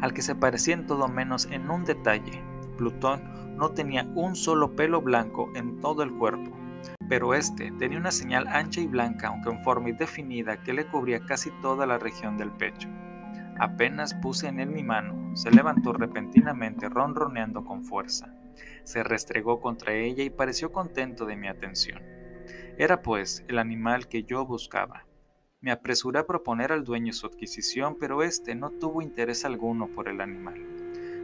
al 0.00 0.14
que 0.14 0.22
se 0.22 0.34
parecía 0.34 0.72
en 0.72 0.86
todo 0.86 1.08
menos 1.08 1.44
en 1.50 1.68
un 1.68 1.84
detalle. 1.84 2.42
Plutón 2.78 3.33
no 3.56 3.70
tenía 3.70 4.04
un 4.14 4.36
solo 4.36 4.74
pelo 4.74 5.00
blanco 5.00 5.50
en 5.54 5.80
todo 5.80 6.02
el 6.02 6.12
cuerpo, 6.12 6.50
pero 7.08 7.34
este 7.34 7.70
tenía 7.72 7.98
una 7.98 8.10
señal 8.10 8.46
ancha 8.48 8.80
y 8.80 8.86
blanca, 8.86 9.28
aunque 9.28 9.50
en 9.50 9.62
forma 9.62 9.90
indefinida, 9.90 10.62
que 10.62 10.72
le 10.72 10.86
cubría 10.86 11.20
casi 11.20 11.50
toda 11.62 11.86
la 11.86 11.98
región 11.98 12.36
del 12.36 12.50
pecho. 12.50 12.88
Apenas 13.58 14.14
puse 14.14 14.48
en 14.48 14.58
él 14.58 14.70
mi 14.70 14.82
mano, 14.82 15.36
se 15.36 15.50
levantó 15.50 15.92
repentinamente 15.92 16.88
ronroneando 16.88 17.64
con 17.64 17.84
fuerza. 17.84 18.34
Se 18.82 19.02
restregó 19.04 19.60
contra 19.60 19.94
ella 19.94 20.24
y 20.24 20.30
pareció 20.30 20.72
contento 20.72 21.24
de 21.24 21.36
mi 21.36 21.48
atención. 21.48 22.02
Era 22.76 23.02
pues 23.02 23.44
el 23.48 23.58
animal 23.58 24.08
que 24.08 24.24
yo 24.24 24.44
buscaba. 24.44 25.06
Me 25.60 25.70
apresuré 25.70 26.18
a 26.18 26.26
proponer 26.26 26.72
al 26.72 26.84
dueño 26.84 27.12
su 27.12 27.26
adquisición, 27.26 27.96
pero 27.98 28.22
éste 28.22 28.54
no 28.54 28.70
tuvo 28.70 29.02
interés 29.02 29.44
alguno 29.44 29.86
por 29.88 30.08
el 30.08 30.20
animal. 30.20 30.60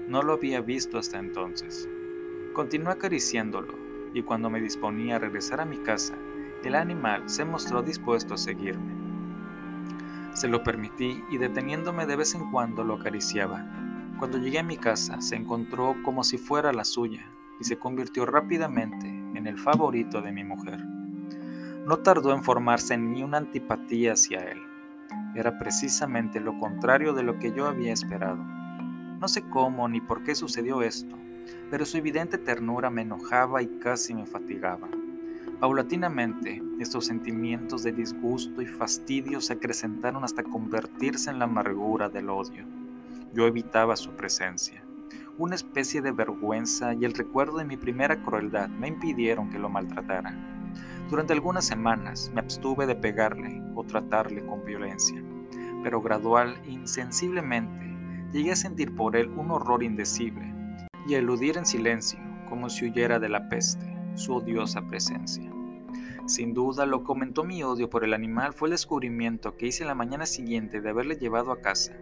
No 0.09 0.23
lo 0.23 0.35
había 0.35 0.61
visto 0.61 0.99
hasta 0.99 1.19
entonces. 1.19 1.89
Continué 2.53 2.93
acariciándolo, 2.93 3.75
y 4.13 4.23
cuando 4.23 4.51
me 4.51 4.61
disponía 4.61 5.17
a 5.17 5.19
regresar 5.21 5.61
a 5.61 5.65
mi 5.65 5.79
casa, 5.79 6.15
el 6.65 6.75
animal 6.75 7.29
se 7.31 7.45
mostró 7.45 7.81
dispuesto 7.83 8.35
a 8.35 8.39
seguirme. 8.39 8.93
Se 10.35 10.49
lo 10.49 10.63
permití 10.65 11.23
y 11.31 11.39
deteniéndome 11.39 12.07
de 12.07 12.17
vez 12.17 12.35
en 12.35 12.51
cuando 12.51 12.83
lo 12.83 12.95
acariciaba. 12.95 13.65
Cuando 14.19 14.39
llegué 14.39 14.59
a 14.59 14.65
mi 14.65 14.77
casa 14.77 15.21
se 15.21 15.37
encontró 15.37 15.95
como 16.05 16.25
si 16.25 16.39
fuera 16.39 16.73
la 16.73 16.85
suya 16.85 17.25
y 17.61 17.65
se 17.65 17.79
convirtió 17.79 18.27
rápidamente 18.27 19.07
en 19.07 19.47
el 19.47 19.57
favorito 19.57 20.21
de 20.21 20.33
mi 20.33 20.45
mujer. 20.45 20.79
No 21.87 21.99
tardó 21.99 22.35
en 22.35 22.43
formarse 22.43 22.99
mí 22.99 23.23
una 23.23 23.39
antipatía 23.39 24.15
hacia 24.15 24.41
él. 24.41 24.59
Era 25.35 25.59
precisamente 25.59 26.41
lo 26.41 26.59
contrario 26.59 27.13
de 27.15 27.23
lo 27.23 27.39
que 27.39 27.53
yo 27.53 27.67
había 27.67 27.93
esperado. 27.93 28.43
No 29.21 29.29
sé 29.29 29.49
cómo 29.49 29.89
ni 29.89 30.01
por 30.01 30.23
qué 30.23 30.35
sucedió 30.35 30.83
esto, 30.83 31.17
pero 31.71 31.85
su 31.85 31.97
evidente 31.97 32.39
ternura 32.39 32.91
me 32.91 33.03
enojaba 33.03 33.63
y 33.63 33.67
casi 33.79 34.15
me 34.15 34.27
fatigaba. 34.27 34.89
Paulatinamente, 35.61 36.63
estos 36.79 37.05
sentimientos 37.05 37.83
de 37.83 37.93
disgusto 37.93 38.63
y 38.63 38.67
fastidio 38.67 39.41
se 39.41 39.53
acrecentaron 39.53 40.25
hasta 40.25 40.43
convertirse 40.43 41.31
en 41.31 41.39
la 41.39 41.45
amargura 41.45 42.09
del 42.09 42.31
odio. 42.31 42.65
Yo 43.35 43.47
evitaba 43.47 43.95
su 43.97 44.11
presencia. 44.13 44.83
Una 45.37 45.55
especie 45.55 46.01
de 46.01 46.13
vergüenza 46.13 46.95
y 46.95 47.05
el 47.05 47.13
recuerdo 47.13 47.59
de 47.59 47.67
mi 47.67 47.77
primera 47.77 48.23
crueldad 48.23 48.69
me 48.69 48.89
impidieron 48.89 49.51
que 49.51 49.59
lo 49.59 49.69
maltratara. 49.69 50.35
Durante 51.11 51.33
algunas 51.33 51.67
semanas 51.67 52.31
me 52.35 52.41
abstuve 52.41 52.87
de 52.87 52.95
pegarle 52.95 53.63
o 53.75 53.85
tratarle 53.85 54.45
con 54.47 54.65
violencia, 54.65 55.23
pero 55.83 56.01
gradual 56.01 56.57
e 56.65 56.71
insensiblemente 56.71 57.97
llegué 58.33 58.53
a 58.53 58.57
sentir 58.57 58.95
por 58.95 59.17
él 59.17 59.29
un 59.37 59.51
horror 59.51 59.83
indecible 59.83 60.50
y 61.07 61.15
eludir 61.15 61.57
en 61.59 61.67
silencio, 61.67 62.19
como 62.49 62.69
si 62.69 62.87
huyera 62.87 63.19
de 63.19 63.29
la 63.29 63.49
peste, 63.49 63.87
su 64.15 64.35
odiosa 64.35 64.83
presencia. 64.87 65.51
Sin 66.27 66.55
duda, 66.55 66.87
lo 66.87 67.03
comentó 67.03 67.45
mi 67.45 67.63
odio 67.63 67.91
por 67.91 68.05
el 68.05 68.15
animal 68.15 68.53
fue 68.53 68.69
el 68.69 68.73
descubrimiento 68.73 69.57
que 69.57 69.67
hice 69.67 69.85
la 69.85 69.95
mañana 69.95 70.27
siguiente 70.27 70.81
de 70.81 70.91
haberle 70.91 71.17
llevado 71.17 71.51
a 71.51 71.61
casa. 71.61 71.93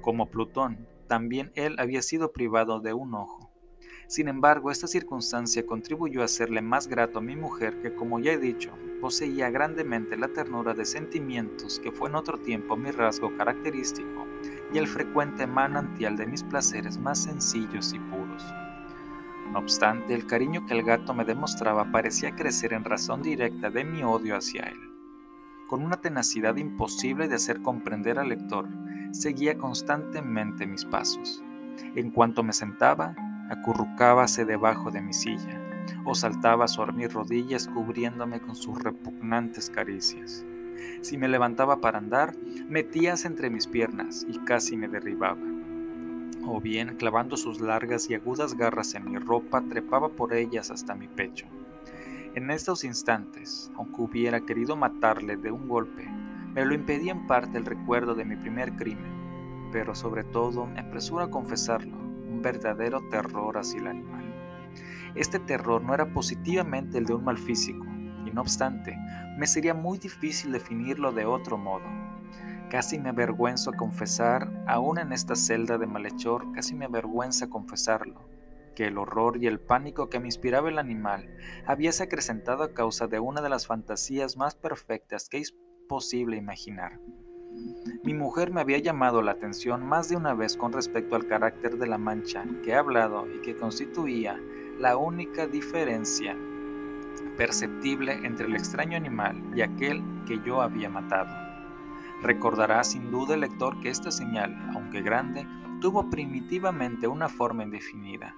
Como 0.00 0.30
Plutón, 0.30 0.86
también 1.06 1.52
él 1.54 1.76
había 1.78 2.02
sido 2.02 2.32
privado 2.32 2.80
de 2.80 2.92
un 2.92 3.14
ojo. 3.14 3.50
Sin 4.08 4.28
embargo, 4.28 4.70
esta 4.70 4.86
circunstancia 4.86 5.64
contribuyó 5.64 6.20
a 6.20 6.26
hacerle 6.26 6.60
más 6.60 6.86
grato 6.86 7.20
a 7.20 7.22
mi 7.22 7.34
mujer 7.34 7.80
que, 7.80 7.94
como 7.94 8.20
ya 8.20 8.32
he 8.32 8.38
dicho, 8.38 8.72
poseía 9.00 9.50
grandemente 9.50 10.16
la 10.16 10.28
ternura 10.28 10.74
de 10.74 10.84
sentimientos 10.84 11.80
que 11.80 11.92
fue 11.92 12.08
en 12.08 12.16
otro 12.16 12.38
tiempo 12.38 12.76
mi 12.76 12.90
rasgo 12.90 13.34
característico 13.36 14.26
y 14.72 14.78
el 14.78 14.86
frecuente 14.86 15.46
manantial 15.46 16.16
de 16.16 16.26
mis 16.26 16.42
placeres 16.42 16.98
más 16.98 17.22
sencillos 17.22 17.94
y 17.94 17.98
puros. 17.98 18.21
No 19.52 19.58
obstante, 19.58 20.14
el 20.14 20.26
cariño 20.26 20.64
que 20.66 20.74
el 20.74 20.82
gato 20.82 21.12
me 21.14 21.24
demostraba 21.24 21.90
parecía 21.92 22.34
crecer 22.34 22.72
en 22.72 22.84
razón 22.84 23.22
directa 23.22 23.70
de 23.70 23.84
mi 23.84 24.02
odio 24.02 24.36
hacia 24.36 24.62
él. 24.62 24.78
Con 25.68 25.84
una 25.84 26.00
tenacidad 26.00 26.56
imposible 26.56 27.28
de 27.28 27.34
hacer 27.34 27.62
comprender 27.62 28.18
al 28.18 28.30
lector, 28.30 28.68
seguía 29.10 29.58
constantemente 29.58 30.66
mis 30.66 30.84
pasos. 30.84 31.42
En 31.94 32.10
cuanto 32.10 32.42
me 32.42 32.52
sentaba, 32.52 33.14
acurrucábase 33.50 34.44
debajo 34.44 34.90
de 34.90 35.02
mi 35.02 35.12
silla 35.12 35.60
o 36.04 36.14
saltaba 36.14 36.68
sobre 36.68 36.92
mis 36.92 37.12
rodillas 37.12 37.68
cubriéndome 37.68 38.40
con 38.40 38.54
sus 38.54 38.82
repugnantes 38.82 39.70
caricias. 39.70 40.44
Si 41.00 41.18
me 41.18 41.28
levantaba 41.28 41.80
para 41.80 41.98
andar, 41.98 42.34
metíase 42.68 43.28
entre 43.28 43.50
mis 43.50 43.66
piernas 43.66 44.26
y 44.28 44.38
casi 44.40 44.76
me 44.76 44.88
derribaba. 44.88 45.51
O 46.44 46.60
bien, 46.60 46.96
clavando 46.96 47.36
sus 47.36 47.60
largas 47.60 48.10
y 48.10 48.14
agudas 48.14 48.56
garras 48.56 48.94
en 48.94 49.10
mi 49.10 49.18
ropa, 49.18 49.62
trepaba 49.62 50.08
por 50.08 50.34
ellas 50.34 50.70
hasta 50.70 50.94
mi 50.94 51.06
pecho. 51.06 51.46
En 52.34 52.50
estos 52.50 52.82
instantes, 52.82 53.70
aunque 53.76 54.02
hubiera 54.02 54.40
querido 54.40 54.74
matarle 54.74 55.36
de 55.36 55.52
un 55.52 55.68
golpe, 55.68 56.08
me 56.54 56.64
lo 56.64 56.74
impedía 56.74 57.12
en 57.12 57.26
parte 57.26 57.58
el 57.58 57.64
recuerdo 57.64 58.14
de 58.14 58.24
mi 58.24 58.36
primer 58.36 58.74
crimen, 58.74 59.70
pero 59.70 59.94
sobre 59.94 60.24
todo 60.24 60.66
me 60.66 60.80
apresuro 60.80 61.22
a 61.22 61.30
confesarlo, 61.30 61.96
verdadero 62.42 63.00
terror 63.08 63.56
hacia 63.56 63.80
el 63.80 63.86
animal. 63.86 64.24
Este 65.14 65.38
terror 65.38 65.82
no 65.82 65.94
era 65.94 66.12
positivamente 66.12 66.98
el 66.98 67.06
de 67.06 67.14
un 67.14 67.24
mal 67.24 67.38
físico, 67.38 67.84
y 68.26 68.30
no 68.30 68.40
obstante, 68.40 68.96
me 69.38 69.46
sería 69.46 69.74
muy 69.74 69.98
difícil 69.98 70.52
definirlo 70.52 71.12
de 71.12 71.24
otro 71.24 71.56
modo. 71.56 71.84
Casi 72.72 72.98
me 72.98 73.10
avergüenzo 73.10 73.68
a 73.68 73.76
confesar, 73.76 74.50
aún 74.66 74.96
en 74.98 75.12
esta 75.12 75.36
celda 75.36 75.76
de 75.76 75.86
malhechor, 75.86 76.50
casi 76.52 76.74
me 76.74 76.86
avergüenza 76.86 77.50
confesarlo, 77.50 78.26
que 78.74 78.86
el 78.86 78.96
horror 78.96 79.36
y 79.36 79.46
el 79.46 79.60
pánico 79.60 80.08
que 80.08 80.18
me 80.18 80.28
inspiraba 80.28 80.70
el 80.70 80.78
animal 80.78 81.28
habíase 81.66 82.04
acrecentado 82.04 82.62
a 82.62 82.72
causa 82.72 83.08
de 83.08 83.20
una 83.20 83.42
de 83.42 83.50
las 83.50 83.66
fantasías 83.66 84.38
más 84.38 84.54
perfectas 84.54 85.28
que 85.28 85.36
es 85.36 85.54
posible 85.86 86.38
imaginar. 86.38 86.98
Mi 88.04 88.14
mujer 88.14 88.50
me 88.50 88.62
había 88.62 88.78
llamado 88.78 89.20
la 89.20 89.32
atención 89.32 89.84
más 89.84 90.08
de 90.08 90.16
una 90.16 90.32
vez 90.32 90.56
con 90.56 90.72
respecto 90.72 91.14
al 91.14 91.26
carácter 91.26 91.76
de 91.76 91.88
la 91.88 91.98
mancha 91.98 92.42
que 92.64 92.70
he 92.70 92.74
hablado 92.74 93.26
y 93.30 93.42
que 93.42 93.54
constituía 93.54 94.40
la 94.78 94.96
única 94.96 95.46
diferencia 95.46 96.34
perceptible 97.36 98.14
entre 98.24 98.46
el 98.46 98.54
extraño 98.54 98.96
animal 98.96 99.42
y 99.54 99.60
aquel 99.60 100.02
que 100.26 100.40
yo 100.42 100.62
había 100.62 100.88
matado. 100.88 101.41
Recordará 102.22 102.84
sin 102.84 103.10
duda 103.10 103.34
el 103.34 103.40
lector 103.40 103.80
que 103.80 103.88
esta 103.88 104.12
señal, 104.12 104.56
aunque 104.74 105.02
grande, 105.02 105.44
tuvo 105.80 106.08
primitivamente 106.08 107.08
una 107.08 107.28
forma 107.28 107.64
indefinida, 107.64 108.36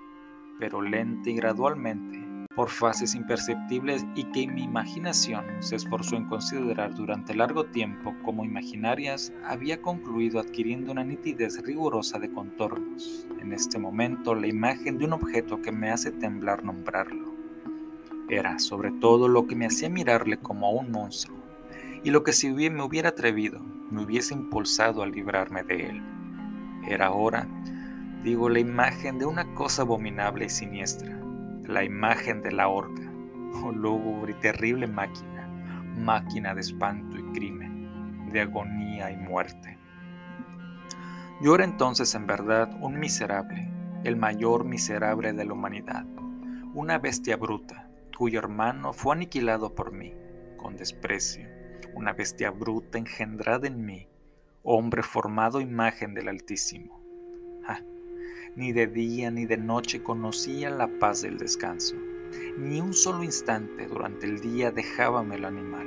pero 0.58 0.80
lenta 0.80 1.28
y 1.28 1.34
gradualmente, 1.34 2.24
por 2.56 2.70
fases 2.70 3.14
imperceptibles 3.14 4.06
y 4.14 4.24
que 4.24 4.46
mi 4.46 4.62
imaginación 4.62 5.44
se 5.58 5.76
esforzó 5.76 6.16
en 6.16 6.26
considerar 6.26 6.94
durante 6.94 7.34
largo 7.34 7.64
tiempo 7.64 8.14
como 8.24 8.44
imaginarias, 8.44 9.32
había 9.44 9.82
concluido 9.82 10.40
adquiriendo 10.40 10.92
una 10.92 11.04
nitidez 11.04 11.62
rigurosa 11.62 12.18
de 12.18 12.32
contornos. 12.32 13.26
En 13.40 13.52
este 13.52 13.78
momento, 13.78 14.34
la 14.34 14.46
imagen 14.46 14.96
de 14.96 15.04
un 15.04 15.12
objeto 15.12 15.60
que 15.60 15.72
me 15.72 15.90
hace 15.90 16.10
temblar 16.12 16.64
nombrarlo. 16.64 17.34
Era, 18.30 18.58
sobre 18.58 18.92
todo, 18.92 19.28
lo 19.28 19.46
que 19.46 19.56
me 19.56 19.66
hacía 19.66 19.90
mirarle 19.90 20.38
como 20.38 20.66
a 20.66 20.70
un 20.70 20.90
monstruo, 20.90 21.36
y 22.02 22.10
lo 22.10 22.22
que 22.22 22.32
si 22.32 22.50
me 22.50 22.82
hubiera 22.82 23.10
atrevido, 23.10 23.73
me 23.94 24.02
hubiese 24.02 24.34
impulsado 24.34 25.02
a 25.02 25.06
librarme 25.06 25.62
de 25.62 25.86
él. 25.86 26.02
Era 26.88 27.06
ahora, 27.06 27.46
digo, 28.24 28.48
la 28.48 28.58
imagen 28.58 29.18
de 29.18 29.24
una 29.24 29.54
cosa 29.54 29.82
abominable 29.82 30.46
y 30.46 30.48
siniestra, 30.48 31.16
la 31.62 31.84
imagen 31.84 32.42
de 32.42 32.50
la 32.50 32.66
horca, 32.66 33.02
oh 33.62 33.70
lúgubre 33.70 34.32
y 34.32 34.40
terrible 34.40 34.88
máquina, 34.88 35.48
máquina 35.96 36.54
de 36.54 36.60
espanto 36.60 37.16
y 37.16 37.22
crimen, 37.32 38.28
de 38.32 38.40
agonía 38.40 39.12
y 39.12 39.16
muerte. 39.16 39.78
Yo 41.40 41.54
era 41.54 41.64
entonces 41.64 42.14
en 42.16 42.26
verdad 42.26 42.76
un 42.80 42.98
miserable, 42.98 43.70
el 44.02 44.16
mayor 44.16 44.64
miserable 44.64 45.32
de 45.32 45.44
la 45.44 45.52
humanidad, 45.52 46.04
una 46.74 46.98
bestia 46.98 47.36
bruta, 47.36 47.88
cuyo 48.18 48.40
hermano 48.40 48.92
fue 48.92 49.14
aniquilado 49.14 49.72
por 49.74 49.92
mí, 49.92 50.12
con 50.56 50.76
desprecio, 50.76 51.53
una 51.94 52.12
bestia 52.12 52.50
bruta 52.50 52.98
engendrada 52.98 53.66
en 53.66 53.84
mí, 53.84 54.08
hombre 54.62 55.02
formado 55.02 55.60
imagen 55.60 56.14
del 56.14 56.28
Altísimo. 56.28 57.00
Ah, 57.66 57.80
ni 58.56 58.72
de 58.72 58.86
día 58.86 59.30
ni 59.30 59.46
de 59.46 59.56
noche 59.56 60.02
conocía 60.02 60.70
la 60.70 60.88
paz 60.98 61.22
del 61.22 61.38
descanso, 61.38 61.96
ni 62.58 62.80
un 62.80 62.92
solo 62.92 63.22
instante 63.22 63.86
durante 63.86 64.26
el 64.26 64.40
día 64.40 64.70
dejábame 64.70 65.36
el 65.36 65.44
animal, 65.44 65.86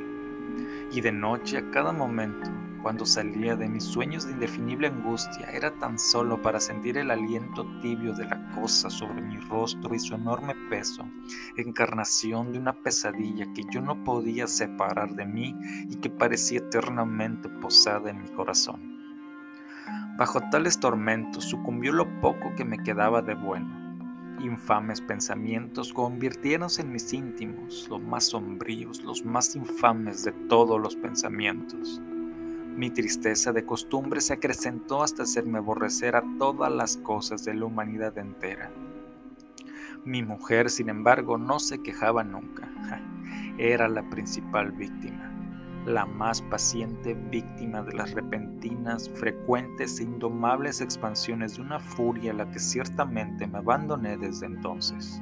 y 0.91 1.01
de 1.01 1.11
noche 1.11 1.57
a 1.57 1.71
cada 1.71 1.91
momento 1.91 2.49
cuando 2.87 3.05
salía 3.05 3.57
de 3.57 3.67
mis 3.67 3.83
sueños 3.83 4.25
de 4.25 4.31
indefinible 4.31 4.87
angustia 4.87 5.51
era 5.51 5.77
tan 5.77 5.99
solo 5.99 6.41
para 6.41 6.61
sentir 6.61 6.97
el 6.97 7.11
aliento 7.11 7.65
tibio 7.81 8.13
de 8.13 8.23
la 8.23 8.49
cosa 8.51 8.89
sobre 8.89 9.21
mi 9.21 9.35
rostro 9.35 9.93
y 9.93 9.99
su 9.99 10.15
enorme 10.15 10.55
peso, 10.69 11.05
encarnación 11.57 12.53
de 12.53 12.59
una 12.59 12.71
pesadilla 12.71 13.51
que 13.53 13.63
yo 13.69 13.81
no 13.81 14.05
podía 14.05 14.47
separar 14.47 15.13
de 15.15 15.25
mí 15.25 15.53
y 15.89 15.97
que 15.97 16.09
parecía 16.09 16.59
eternamente 16.59 17.49
posada 17.49 18.09
en 18.09 18.21
mi 18.21 18.29
corazón. 18.29 18.79
Bajo 20.17 20.39
tales 20.49 20.79
tormentos 20.79 21.43
sucumbió 21.43 21.91
lo 21.91 22.21
poco 22.21 22.55
que 22.55 22.63
me 22.63 22.77
quedaba 22.77 23.21
de 23.21 23.35
bueno. 23.35 23.99
Infames 24.39 25.01
pensamientos 25.01 25.91
convirtieronse 25.91 26.83
en 26.83 26.93
mis 26.93 27.11
íntimos, 27.11 27.89
los 27.89 28.01
más 28.01 28.27
sombríos, 28.27 29.03
los 29.03 29.25
más 29.25 29.57
infames 29.57 30.23
de 30.23 30.31
todos 30.31 30.79
los 30.79 30.95
pensamientos. 30.95 32.01
Mi 32.77 32.91
tristeza 32.91 33.51
de 33.53 33.65
costumbre 33.65 34.21
se 34.21 34.33
acrecentó 34.33 35.01
hasta 35.01 35.23
hacerme 35.23 35.57
aborrecer 35.57 36.15
a 36.15 36.23
todas 36.37 36.71
las 36.71 36.97
cosas 36.97 37.43
de 37.43 37.55
la 37.55 37.65
humanidad 37.65 38.15
entera. 38.19 38.71
Mi 40.05 40.21
mujer, 40.21 40.69
sin 40.69 40.89
embargo, 40.89 41.39
no 41.39 41.57
se 41.57 41.81
quejaba 41.81 42.23
nunca. 42.23 42.69
Era 43.57 43.89
la 43.89 44.07
principal 44.11 44.73
víctima, 44.73 45.33
la 45.87 46.05
más 46.05 46.43
paciente 46.43 47.15
víctima 47.15 47.81
de 47.81 47.93
las 47.93 48.11
repentinas, 48.11 49.09
frecuentes 49.09 49.99
e 49.99 50.03
indomables 50.03 50.79
expansiones 50.79 51.55
de 51.55 51.63
una 51.63 51.79
furia 51.79 52.31
a 52.31 52.35
la 52.35 52.51
que 52.51 52.59
ciertamente 52.59 53.47
me 53.47 53.57
abandoné 53.57 54.17
desde 54.17 54.45
entonces. 54.45 55.19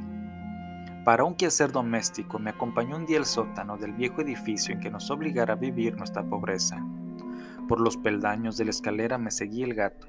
Para 1.05 1.23
un 1.23 1.35
quehacer 1.35 1.71
doméstico 1.71 2.37
me 2.37 2.49
acompañó 2.49 2.97
un 2.97 3.05
día 3.05 3.19
el 3.19 3.25
sótano 3.25 3.77
del 3.77 3.93
viejo 3.93 4.19
edificio 4.19 4.73
en 4.73 4.81
que 4.81 4.91
nos 4.91 5.09
obligara 5.09 5.53
a 5.53 5.57
vivir 5.57 5.95
nuestra 5.95 6.21
pobreza. 6.21 6.85
Por 7.67 7.81
los 7.81 7.97
peldaños 7.97 8.57
de 8.57 8.65
la 8.65 8.71
escalera 8.71 9.17
me 9.17 9.31
seguí 9.31 9.63
el 9.63 9.73
gato, 9.73 10.07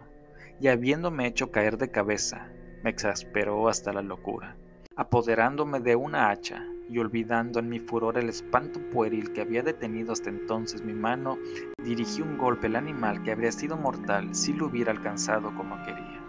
y 0.60 0.68
habiéndome 0.68 1.26
hecho 1.26 1.50
caer 1.50 1.78
de 1.78 1.90
cabeza, 1.90 2.48
me 2.82 2.90
exasperó 2.90 3.68
hasta 3.68 3.94
la 3.94 4.02
locura. 4.02 4.56
Apoderándome 4.94 5.80
de 5.80 5.96
una 5.96 6.30
hacha 6.30 6.64
y 6.88 6.98
olvidando 6.98 7.58
en 7.58 7.68
mi 7.68 7.80
furor 7.80 8.18
el 8.18 8.28
espanto 8.28 8.78
pueril 8.90 9.32
que 9.32 9.40
había 9.40 9.62
detenido 9.62 10.12
hasta 10.12 10.28
entonces 10.28 10.82
mi 10.82 10.92
mano, 10.92 11.38
dirigí 11.82 12.20
un 12.22 12.36
golpe 12.36 12.66
al 12.66 12.76
animal 12.76 13.22
que 13.22 13.32
habría 13.32 13.52
sido 13.52 13.76
mortal 13.76 14.34
si 14.34 14.52
lo 14.52 14.66
hubiera 14.66 14.92
alcanzado 14.92 15.54
como 15.54 15.82
quería. 15.84 16.22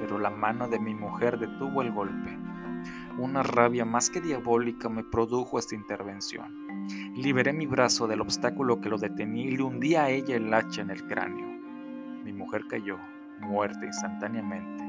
Pero 0.00 0.18
la 0.18 0.30
mano 0.30 0.68
de 0.68 0.80
mi 0.80 0.94
mujer 0.94 1.38
detuvo 1.38 1.82
el 1.82 1.92
golpe. 1.92 2.36
Una 3.20 3.42
rabia 3.42 3.84
más 3.84 4.08
que 4.08 4.22
diabólica 4.22 4.88
me 4.88 5.04
produjo 5.04 5.58
esta 5.58 5.74
intervención. 5.74 6.86
Liberé 7.14 7.52
mi 7.52 7.66
brazo 7.66 8.06
del 8.06 8.22
obstáculo 8.22 8.80
que 8.80 8.88
lo 8.88 8.96
detenía 8.96 9.44
y 9.44 9.58
le 9.58 9.62
hundí 9.62 9.94
a 9.94 10.08
ella 10.08 10.36
el 10.36 10.54
hacha 10.54 10.80
en 10.80 10.88
el 10.88 11.06
cráneo. 11.06 11.46
Mi 12.24 12.32
mujer 12.32 12.62
cayó, 12.66 12.96
muerta 13.38 13.84
instantáneamente, 13.84 14.82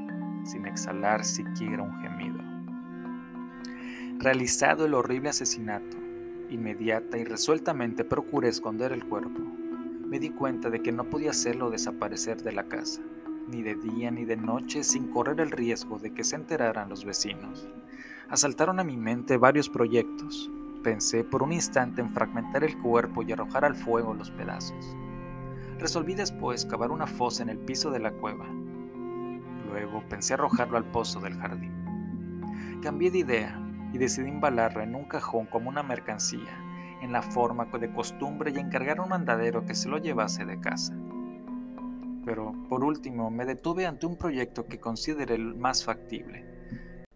sin 0.46 0.64
exhalar 0.64 1.26
siquiera 1.26 1.82
un 1.82 2.00
gemido. 2.00 2.38
Realizado 4.18 4.86
el 4.86 4.94
horrible 4.94 5.28
asesinato, 5.28 5.98
inmediata 6.48 7.18
y 7.18 7.24
resueltamente 7.24 8.02
procuré 8.02 8.48
esconder 8.48 8.92
el 8.92 9.04
cuerpo. 9.04 9.42
Me 10.06 10.18
di 10.18 10.30
cuenta 10.30 10.70
de 10.70 10.80
que 10.80 10.90
no 10.90 11.04
podía 11.04 11.32
hacerlo 11.32 11.68
desaparecer 11.68 12.42
de 12.42 12.52
la 12.52 12.64
casa, 12.64 13.02
ni 13.46 13.62
de 13.62 13.74
día 13.74 14.10
ni 14.10 14.24
de 14.24 14.38
noche 14.38 14.84
sin 14.84 15.08
correr 15.08 15.38
el 15.38 15.50
riesgo 15.50 15.98
de 15.98 16.14
que 16.14 16.24
se 16.24 16.36
enteraran 16.36 16.88
los 16.88 17.04
vecinos. 17.04 17.68
Asaltaron 18.32 18.80
a 18.80 18.84
mi 18.84 18.96
mente 18.96 19.36
varios 19.36 19.68
proyectos, 19.68 20.50
Pensé 20.82 21.22
por 21.22 21.42
un 21.42 21.52
instante 21.52 22.00
en 22.00 22.08
fragmentar 22.08 22.64
el 22.64 22.78
cuerpo 22.78 23.22
y 23.22 23.30
arrojar 23.30 23.64
al 23.64 23.76
fuego 23.76 24.14
los 24.14 24.30
pedazos. 24.30 24.96
Resolví 25.78 26.14
después 26.14 26.64
cavar 26.64 26.90
una 26.90 27.06
fosa 27.06 27.42
en 27.42 27.50
el 27.50 27.58
piso 27.58 27.90
de 27.90 27.98
la 28.00 28.10
cueva. 28.10 28.46
Luego 29.68 30.02
pensé 30.08 30.32
arrojarlo 30.32 30.78
al 30.78 30.90
pozo 30.90 31.20
del 31.20 31.38
jardín. 31.38 32.80
Cambié 32.82 33.10
de 33.10 33.18
idea 33.18 33.60
y 33.92 33.98
decidí 33.98 34.30
embalarlo 34.30 34.82
en 34.82 34.94
un 34.94 35.04
cajón 35.04 35.44
como 35.44 35.68
una 35.68 35.82
mercancía, 35.82 36.58
en 37.02 37.12
la 37.12 37.20
forma 37.20 37.66
de 37.66 37.92
costumbre 37.92 38.50
y 38.50 38.58
encargar 38.58 38.98
a 38.98 39.02
un 39.02 39.10
mandadero 39.10 39.66
que 39.66 39.74
se 39.74 39.90
lo 39.90 39.98
llevase 39.98 40.46
de 40.46 40.58
casa. 40.58 40.96
Pero 42.24 42.54
por 42.70 42.82
último 42.82 43.30
me 43.30 43.44
detuve 43.44 43.86
ante 43.86 44.06
un 44.06 44.16
proyecto 44.16 44.64
que 44.64 44.80
consideré 44.80 45.34
el 45.34 45.54
más 45.54 45.84
factible. 45.84 46.51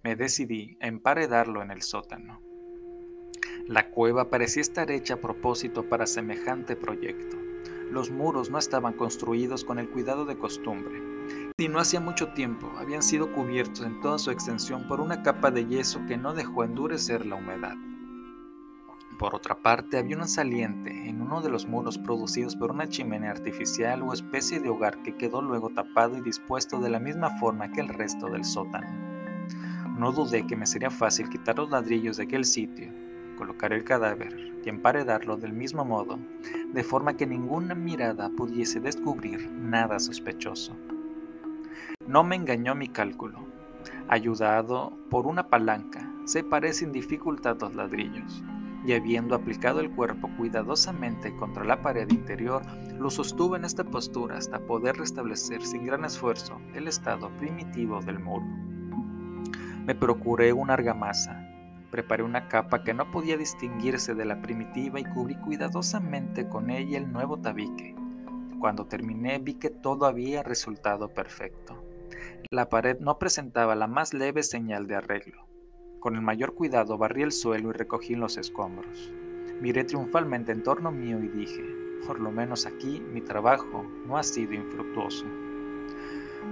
Me 0.06 0.14
decidí 0.14 0.78
a 0.80 0.86
emparedarlo 0.86 1.62
en 1.62 1.72
el 1.72 1.82
sótano. 1.82 2.40
La 3.66 3.90
cueva 3.90 4.30
parecía 4.30 4.60
estar 4.60 4.88
hecha 4.92 5.14
a 5.14 5.20
propósito 5.20 5.88
para 5.88 6.06
semejante 6.06 6.76
proyecto. 6.76 7.36
Los 7.90 8.12
muros 8.12 8.48
no 8.48 8.58
estaban 8.58 8.92
construidos 8.92 9.64
con 9.64 9.80
el 9.80 9.90
cuidado 9.90 10.24
de 10.24 10.38
costumbre, 10.38 11.02
y 11.58 11.66
no 11.66 11.80
hacía 11.80 11.98
mucho 11.98 12.28
tiempo 12.34 12.70
habían 12.78 13.02
sido 13.02 13.32
cubiertos 13.32 13.84
en 13.84 14.00
toda 14.00 14.20
su 14.20 14.30
extensión 14.30 14.86
por 14.86 15.00
una 15.00 15.24
capa 15.24 15.50
de 15.50 15.66
yeso 15.66 16.00
que 16.06 16.16
no 16.16 16.34
dejó 16.34 16.62
endurecer 16.62 17.26
la 17.26 17.34
humedad. 17.34 17.74
Por 19.18 19.34
otra 19.34 19.56
parte, 19.56 19.98
había 19.98 20.18
un 20.18 20.28
saliente 20.28 21.08
en 21.08 21.20
uno 21.20 21.40
de 21.40 21.48
los 21.48 21.66
muros 21.66 21.98
producidos 21.98 22.54
por 22.54 22.70
una 22.70 22.88
chimenea 22.88 23.32
artificial 23.32 24.02
o 24.02 24.12
especie 24.12 24.60
de 24.60 24.68
hogar 24.68 25.02
que 25.02 25.16
quedó 25.16 25.42
luego 25.42 25.70
tapado 25.70 26.16
y 26.16 26.20
dispuesto 26.20 26.78
de 26.78 26.90
la 26.90 27.00
misma 27.00 27.40
forma 27.40 27.72
que 27.72 27.80
el 27.80 27.88
resto 27.88 28.28
del 28.28 28.44
sótano. 28.44 29.05
No 29.96 30.12
dudé 30.12 30.46
que 30.46 30.56
me 30.56 30.66
sería 30.66 30.90
fácil 30.90 31.28
quitar 31.28 31.56
los 31.58 31.70
ladrillos 31.70 32.18
de 32.18 32.24
aquel 32.24 32.44
sitio 32.44 32.92
colocar 33.36 33.72
el 33.72 33.84
cadáver 33.84 34.54
y 34.64 34.68
emparedarlo 34.68 35.36
del 35.36 35.52
mismo 35.52 35.84
modo, 35.84 36.18
de 36.72 36.82
forma 36.82 37.16
que 37.16 37.26
ninguna 37.26 37.74
mirada 37.76 38.30
pudiese 38.30 38.80
descubrir 38.80 39.48
nada 39.52 40.00
sospechoso. 40.00 40.74
No 42.08 42.24
me 42.24 42.34
engañó 42.34 42.74
mi 42.74 42.88
cálculo. 42.88 43.46
Ayudado 44.08 44.92
por 45.10 45.26
una 45.26 45.48
palanca, 45.48 46.10
separé 46.24 46.72
sin 46.72 46.90
dificultad 46.90 47.60
los 47.60 47.74
ladrillos. 47.76 48.42
y 48.84 48.92
habiendo 48.92 49.34
aplicado 49.34 49.80
el 49.80 49.90
cuerpo 49.90 50.30
cuidadosamente 50.36 51.34
contra 51.38 51.64
la 51.64 51.82
pared 51.82 52.08
interior, 52.08 52.62
lo 52.96 53.10
sostuve 53.10 53.58
en 53.58 53.64
esta 53.64 53.82
postura 53.82 54.36
hasta 54.36 54.60
poder 54.60 54.96
restablecer 54.96 55.60
sin 55.66 55.84
gran 55.86 56.04
esfuerzo 56.04 56.60
el 56.72 56.86
estado 56.86 57.28
primitivo 57.40 58.00
del 58.00 58.20
muro. 58.20 58.46
Me 59.86 59.94
procuré 59.94 60.52
una 60.52 60.72
argamasa, 60.72 61.48
preparé 61.92 62.24
una 62.24 62.48
capa 62.48 62.82
que 62.82 62.92
no 62.92 63.08
podía 63.12 63.36
distinguirse 63.36 64.16
de 64.16 64.24
la 64.24 64.42
primitiva 64.42 64.98
y 64.98 65.04
cubrí 65.04 65.36
cuidadosamente 65.36 66.48
con 66.48 66.70
ella 66.70 66.98
el 66.98 67.12
nuevo 67.12 67.36
tabique. 67.38 67.94
Cuando 68.58 68.86
terminé 68.86 69.38
vi 69.38 69.54
que 69.54 69.70
todo 69.70 70.06
había 70.06 70.42
resultado 70.42 71.14
perfecto. 71.14 71.84
La 72.50 72.68
pared 72.68 72.98
no 72.98 73.20
presentaba 73.20 73.76
la 73.76 73.86
más 73.86 74.12
leve 74.12 74.42
señal 74.42 74.88
de 74.88 74.96
arreglo. 74.96 75.46
Con 76.00 76.16
el 76.16 76.20
mayor 76.20 76.54
cuidado 76.54 76.98
barrí 76.98 77.22
el 77.22 77.30
suelo 77.30 77.70
y 77.70 77.72
recogí 77.72 78.16
los 78.16 78.38
escombros. 78.38 79.12
Miré 79.60 79.84
triunfalmente 79.84 80.50
en 80.50 80.64
torno 80.64 80.90
mío 80.90 81.22
y 81.22 81.28
dije, 81.28 81.62
por 82.08 82.18
lo 82.18 82.32
menos 82.32 82.66
aquí 82.66 83.00
mi 83.12 83.20
trabajo 83.20 83.86
no 84.04 84.18
ha 84.18 84.24
sido 84.24 84.52
infructuoso. 84.52 85.26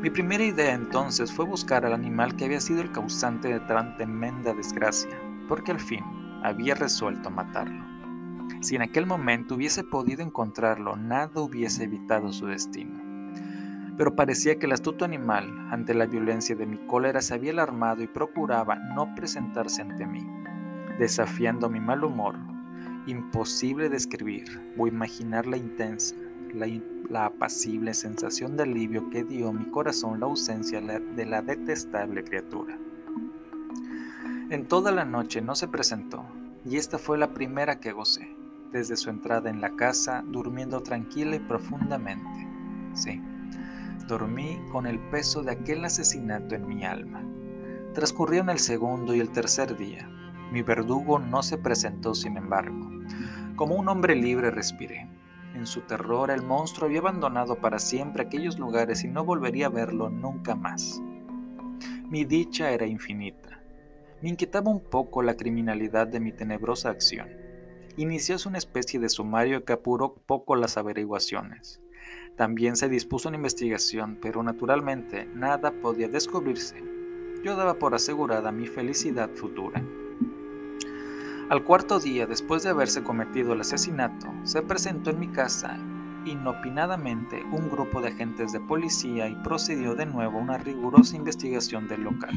Mi 0.00 0.10
primera 0.10 0.44
idea 0.44 0.74
entonces 0.74 1.32
fue 1.32 1.44
buscar 1.44 1.86
al 1.86 1.92
animal 1.92 2.36
que 2.36 2.44
había 2.44 2.60
sido 2.60 2.82
el 2.82 2.92
causante 2.92 3.48
de 3.48 3.60
tan 3.60 3.96
tremenda 3.96 4.52
desgracia, 4.52 5.18
porque 5.48 5.72
al 5.72 5.80
fin 5.80 6.04
había 6.42 6.74
resuelto 6.74 7.30
matarlo. 7.30 7.84
Si 8.60 8.76
en 8.76 8.82
aquel 8.82 9.06
momento 9.06 9.54
hubiese 9.54 9.82
podido 9.84 10.22
encontrarlo, 10.22 10.96
nada 10.96 11.40
hubiese 11.40 11.84
evitado 11.84 12.32
su 12.32 12.46
destino 12.46 13.04
pero 13.96 14.16
parecía 14.16 14.58
que 14.58 14.66
el 14.66 14.72
astuto 14.72 15.04
animal, 15.04 15.68
ante 15.70 15.94
la 15.94 16.06
violencia 16.06 16.56
de 16.56 16.66
mi 16.66 16.78
cólera, 16.86 17.20
se 17.20 17.34
había 17.34 17.52
alarmado 17.52 18.02
y 18.02 18.08
procuraba 18.08 18.74
no 18.74 19.14
presentarse 19.14 19.82
ante 19.82 20.06
mí, 20.06 20.26
desafiando 20.98 21.70
mi 21.70 21.80
mal 21.80 22.04
humor. 22.04 22.36
Imposible 23.06 23.88
describir 23.88 24.74
o 24.78 24.86
imaginar 24.86 25.46
la 25.46 25.56
intensa, 25.56 26.16
la, 26.54 27.26
apacible 27.26 27.94
sensación 27.94 28.56
de 28.56 28.62
alivio 28.62 29.10
que 29.10 29.24
dio 29.24 29.52
mi 29.52 29.66
corazón 29.70 30.20
la 30.20 30.26
ausencia 30.26 30.80
de 30.80 31.26
la 31.26 31.42
detestable 31.42 32.24
criatura. 32.24 32.78
En 34.50 34.66
toda 34.66 34.92
la 34.92 35.04
noche 35.04 35.40
no 35.40 35.54
se 35.54 35.68
presentó, 35.68 36.24
y 36.64 36.76
esta 36.76 36.98
fue 36.98 37.18
la 37.18 37.34
primera 37.34 37.80
que 37.80 37.92
gocé, 37.92 38.34
desde 38.72 38.96
su 38.96 39.10
entrada 39.10 39.50
en 39.50 39.60
la 39.60 39.76
casa, 39.76 40.24
durmiendo 40.26 40.82
tranquila 40.82 41.36
y 41.36 41.40
profundamente. 41.40 42.48
Sí, 42.94 43.20
Dormí 44.06 44.60
con 44.70 44.86
el 44.86 44.98
peso 44.98 45.42
de 45.42 45.52
aquel 45.52 45.84
asesinato 45.84 46.54
en 46.54 46.68
mi 46.68 46.84
alma. 46.84 47.22
Transcurrieron 47.94 48.50
el 48.50 48.58
segundo 48.58 49.14
y 49.14 49.20
el 49.20 49.30
tercer 49.30 49.78
día. 49.78 50.06
Mi 50.52 50.60
verdugo 50.60 51.18
no 51.18 51.42
se 51.42 51.56
presentó, 51.56 52.14
sin 52.14 52.36
embargo. 52.36 52.90
Como 53.56 53.76
un 53.76 53.88
hombre 53.88 54.14
libre 54.14 54.50
respiré. 54.50 55.08
En 55.54 55.66
su 55.66 55.82
terror 55.82 56.30
el 56.30 56.42
monstruo 56.42 56.86
había 56.86 56.98
abandonado 56.98 57.56
para 57.56 57.78
siempre 57.78 58.24
aquellos 58.24 58.58
lugares 58.58 59.04
y 59.04 59.08
no 59.08 59.24
volvería 59.24 59.66
a 59.66 59.70
verlo 59.70 60.10
nunca 60.10 60.54
más. 60.56 61.00
Mi 62.08 62.24
dicha 62.24 62.70
era 62.70 62.86
infinita. 62.86 63.62
Me 64.20 64.28
inquietaba 64.30 64.70
un 64.70 64.80
poco 64.80 65.22
la 65.22 65.36
criminalidad 65.36 66.06
de 66.06 66.20
mi 66.20 66.32
tenebrosa 66.32 66.90
acción. 66.90 67.28
Inicióse 67.96 68.48
una 68.48 68.58
especie 68.58 68.98
de 68.98 69.08
sumario 69.08 69.64
que 69.64 69.72
apuró 69.72 70.14
poco 70.26 70.56
las 70.56 70.76
averiguaciones. 70.76 71.80
También 72.36 72.76
se 72.76 72.88
dispuso 72.88 73.28
una 73.28 73.36
investigación, 73.36 74.18
pero 74.20 74.42
naturalmente 74.42 75.26
nada 75.26 75.70
podía 75.70 76.08
descubrirse. 76.08 76.82
Yo 77.44 77.54
daba 77.54 77.78
por 77.78 77.94
asegurada 77.94 78.50
mi 78.50 78.66
felicidad 78.66 79.30
futura. 79.30 79.84
Al 81.50 81.62
cuarto 81.62 82.00
día, 82.00 82.26
después 82.26 82.62
de 82.62 82.70
haberse 82.70 83.02
cometido 83.02 83.52
el 83.52 83.60
asesinato, 83.60 84.32
se 84.44 84.62
presentó 84.62 85.10
en 85.10 85.20
mi 85.20 85.28
casa 85.28 85.76
inopinadamente 86.24 87.44
un 87.52 87.68
grupo 87.68 88.00
de 88.00 88.08
agentes 88.08 88.52
de 88.52 88.60
policía 88.60 89.28
y 89.28 89.34
procedió 89.36 89.94
de 89.94 90.06
nuevo 90.06 90.38
una 90.38 90.56
rigurosa 90.56 91.16
investigación 91.16 91.86
del 91.86 92.04
local. 92.04 92.34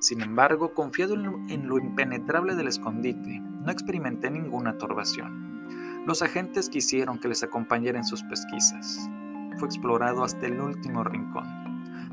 Sin 0.00 0.22
embargo, 0.22 0.74
confiado 0.74 1.14
en 1.14 1.68
lo 1.68 1.78
impenetrable 1.78 2.56
del 2.56 2.66
escondite, 2.66 3.40
no 3.40 3.70
experimenté 3.70 4.28
ninguna 4.28 4.76
turbación. 4.76 6.04
Los 6.04 6.20
agentes 6.20 6.68
quisieron 6.68 7.20
que 7.20 7.28
les 7.28 7.44
acompañara 7.44 7.98
en 7.98 8.04
sus 8.04 8.24
pesquisas. 8.24 9.08
Fue 9.56 9.68
explorado 9.68 10.24
hasta 10.24 10.46
el 10.46 10.60
último 10.60 11.04
rincón. 11.04 11.46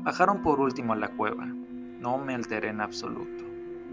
Bajaron 0.04 0.42
por 0.42 0.60
último 0.60 0.92
a 0.92 0.96
la 0.96 1.08
cueva. 1.08 1.46
No 2.00 2.18
me 2.18 2.36
alteré 2.36 2.68
en 2.68 2.80
absoluto. 2.80 3.43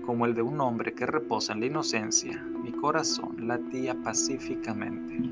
Como 0.06 0.26
el 0.26 0.34
de 0.34 0.42
un 0.42 0.60
hombre 0.62 0.94
que 0.94 1.06
reposa 1.06 1.54
en 1.54 1.60
la 1.60 1.68
inocencia, 1.68 2.44
mi 2.64 2.72
corazón 2.72 3.48
latía 3.48 3.96
pacíficamente. 4.04 5.32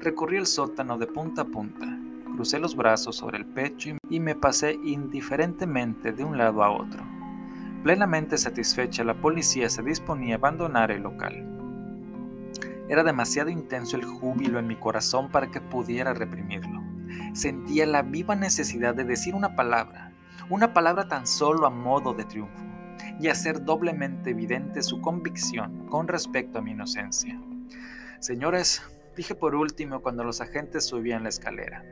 Recorrí 0.00 0.38
el 0.38 0.46
sótano 0.46 0.96
de 0.96 1.06
punta 1.06 1.42
a 1.42 1.44
punta, 1.44 1.86
crucé 2.34 2.58
los 2.58 2.74
brazos 2.74 3.16
sobre 3.16 3.36
el 3.36 3.44
pecho 3.44 3.98
y 4.08 4.18
me 4.18 4.34
pasé 4.34 4.78
indiferentemente 4.82 6.12
de 6.12 6.24
un 6.24 6.38
lado 6.38 6.64
a 6.64 6.70
otro. 6.70 7.02
Plenamente 7.82 8.38
satisfecha, 8.38 9.04
la 9.04 9.20
policía 9.20 9.68
se 9.68 9.82
disponía 9.82 10.36
a 10.36 10.38
abandonar 10.38 10.90
el 10.90 11.02
local. 11.02 11.46
Era 12.88 13.04
demasiado 13.04 13.50
intenso 13.50 13.96
el 13.96 14.04
júbilo 14.04 14.58
en 14.58 14.66
mi 14.66 14.76
corazón 14.76 15.30
para 15.30 15.50
que 15.50 15.60
pudiera 15.60 16.14
reprimirlo. 16.14 16.82
Sentía 17.34 17.84
la 17.86 18.02
viva 18.02 18.34
necesidad 18.34 18.94
de 18.94 19.04
decir 19.04 19.34
una 19.34 19.54
palabra, 19.54 20.12
una 20.48 20.72
palabra 20.72 21.06
tan 21.06 21.26
solo 21.26 21.66
a 21.66 21.70
modo 21.70 22.14
de 22.14 22.24
triunfo, 22.24 22.69
y 23.20 23.28
hacer 23.28 23.64
doblemente 23.64 24.30
evidente 24.30 24.82
su 24.82 25.00
convicción 25.00 25.86
con 25.88 26.08
respecto 26.08 26.58
a 26.58 26.62
mi 26.62 26.70
inocencia. 26.70 27.40
Señores, 28.20 28.82
dije 29.16 29.34
por 29.34 29.54
último 29.54 30.00
cuando 30.00 30.24
los 30.24 30.40
agentes 30.40 30.86
subían 30.86 31.22
la 31.22 31.28
escalera, 31.28 31.84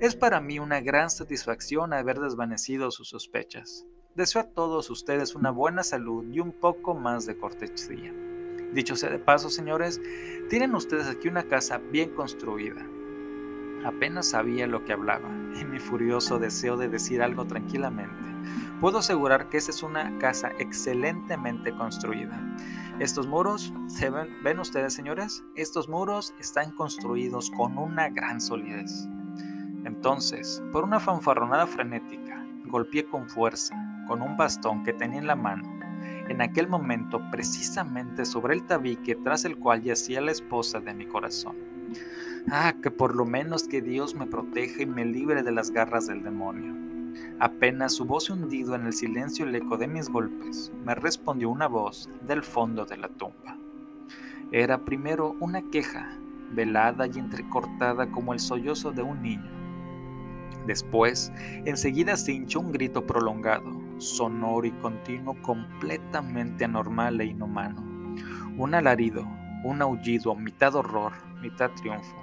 es 0.00 0.16
para 0.16 0.40
mí 0.40 0.58
una 0.58 0.80
gran 0.80 1.10
satisfacción 1.10 1.92
haber 1.92 2.18
desvanecido 2.20 2.90
sus 2.90 3.08
sospechas. 3.08 3.86
Deseo 4.14 4.42
a 4.42 4.48
todos 4.48 4.90
ustedes 4.90 5.34
una 5.34 5.50
buena 5.50 5.82
salud 5.82 6.24
y 6.32 6.40
un 6.40 6.52
poco 6.52 6.94
más 6.94 7.26
de 7.26 7.36
cortesía. 7.36 8.12
Dicho 8.72 8.96
sea 8.96 9.10
de 9.10 9.18
paso, 9.18 9.50
señores, 9.50 10.00
tienen 10.48 10.74
ustedes 10.74 11.08
aquí 11.08 11.28
una 11.28 11.44
casa 11.44 11.78
bien 11.78 12.14
construida. 12.14 12.86
Apenas 13.84 14.26
sabía 14.30 14.66
lo 14.66 14.84
que 14.84 14.92
hablaba, 14.92 15.28
en 15.28 15.70
mi 15.70 15.78
furioso 15.78 16.38
deseo 16.38 16.76
de 16.76 16.88
decir 16.88 17.22
algo 17.22 17.46
tranquilamente. 17.46 18.29
Puedo 18.80 18.98
asegurar 18.98 19.48
que 19.48 19.58
esa 19.58 19.70
es 19.70 19.82
una 19.82 20.18
casa 20.18 20.50
excelentemente 20.58 21.74
construida. 21.74 22.40
Estos 22.98 23.26
muros, 23.26 23.72
¿se 23.86 24.10
ven, 24.10 24.28
ven 24.42 24.58
ustedes 24.60 24.92
señores? 24.92 25.42
Estos 25.54 25.88
muros 25.88 26.34
están 26.38 26.72
construidos 26.72 27.50
con 27.50 27.78
una 27.78 28.08
gran 28.08 28.40
solidez. 28.40 29.08
Entonces, 29.84 30.62
por 30.72 30.84
una 30.84 31.00
fanfarronada 31.00 31.66
frenética, 31.66 32.44
golpeé 32.66 33.04
con 33.06 33.28
fuerza, 33.28 33.74
con 34.06 34.22
un 34.22 34.36
bastón 34.36 34.82
que 34.82 34.92
tenía 34.92 35.18
en 35.18 35.26
la 35.26 35.36
mano, 35.36 35.80
en 36.28 36.42
aquel 36.42 36.68
momento 36.68 37.20
precisamente 37.30 38.24
sobre 38.24 38.54
el 38.54 38.64
tabique 38.64 39.14
tras 39.16 39.44
el 39.44 39.56
cual 39.56 39.82
yacía 39.82 40.20
la 40.20 40.32
esposa 40.32 40.80
de 40.80 40.94
mi 40.94 41.06
corazón. 41.06 41.56
Ah, 42.50 42.74
que 42.82 42.90
por 42.90 43.14
lo 43.16 43.24
menos 43.24 43.64
que 43.64 43.82
Dios 43.82 44.14
me 44.14 44.26
proteja 44.26 44.82
y 44.82 44.86
me 44.86 45.04
libre 45.04 45.42
de 45.42 45.52
las 45.52 45.70
garras 45.70 46.06
del 46.06 46.22
demonio. 46.22 46.89
Apenas 47.38 47.94
su 47.94 48.04
voz 48.04 48.30
hundido 48.30 48.74
en 48.74 48.86
el 48.86 48.92
silencio 48.92 49.46
el 49.46 49.54
eco 49.54 49.76
de 49.76 49.88
mis 49.88 50.08
golpes, 50.08 50.72
me 50.84 50.94
respondió 50.94 51.50
una 51.50 51.66
voz 51.66 52.08
del 52.26 52.42
fondo 52.42 52.84
de 52.84 52.96
la 52.96 53.08
tumba. 53.08 53.56
Era 54.52 54.84
primero 54.84 55.36
una 55.40 55.62
queja, 55.70 56.18
velada 56.52 57.06
y 57.06 57.18
entrecortada 57.18 58.10
como 58.10 58.32
el 58.32 58.40
sollozo 58.40 58.90
de 58.92 59.02
un 59.02 59.22
niño. 59.22 59.50
Después, 60.66 61.32
enseguida 61.64 62.16
se 62.16 62.32
hinchó 62.32 62.60
un 62.60 62.72
grito 62.72 63.06
prolongado, 63.06 63.72
sonoro 63.98 64.66
y 64.66 64.72
continuo 64.72 65.34
completamente 65.42 66.64
anormal 66.64 67.20
e 67.20 67.26
inhumano. 67.26 67.82
Un 68.56 68.74
alarido, 68.74 69.26
un 69.64 69.80
aullido, 69.80 70.34
mitad 70.34 70.74
horror, 70.74 71.12
mitad 71.40 71.70
triunfo, 71.72 72.16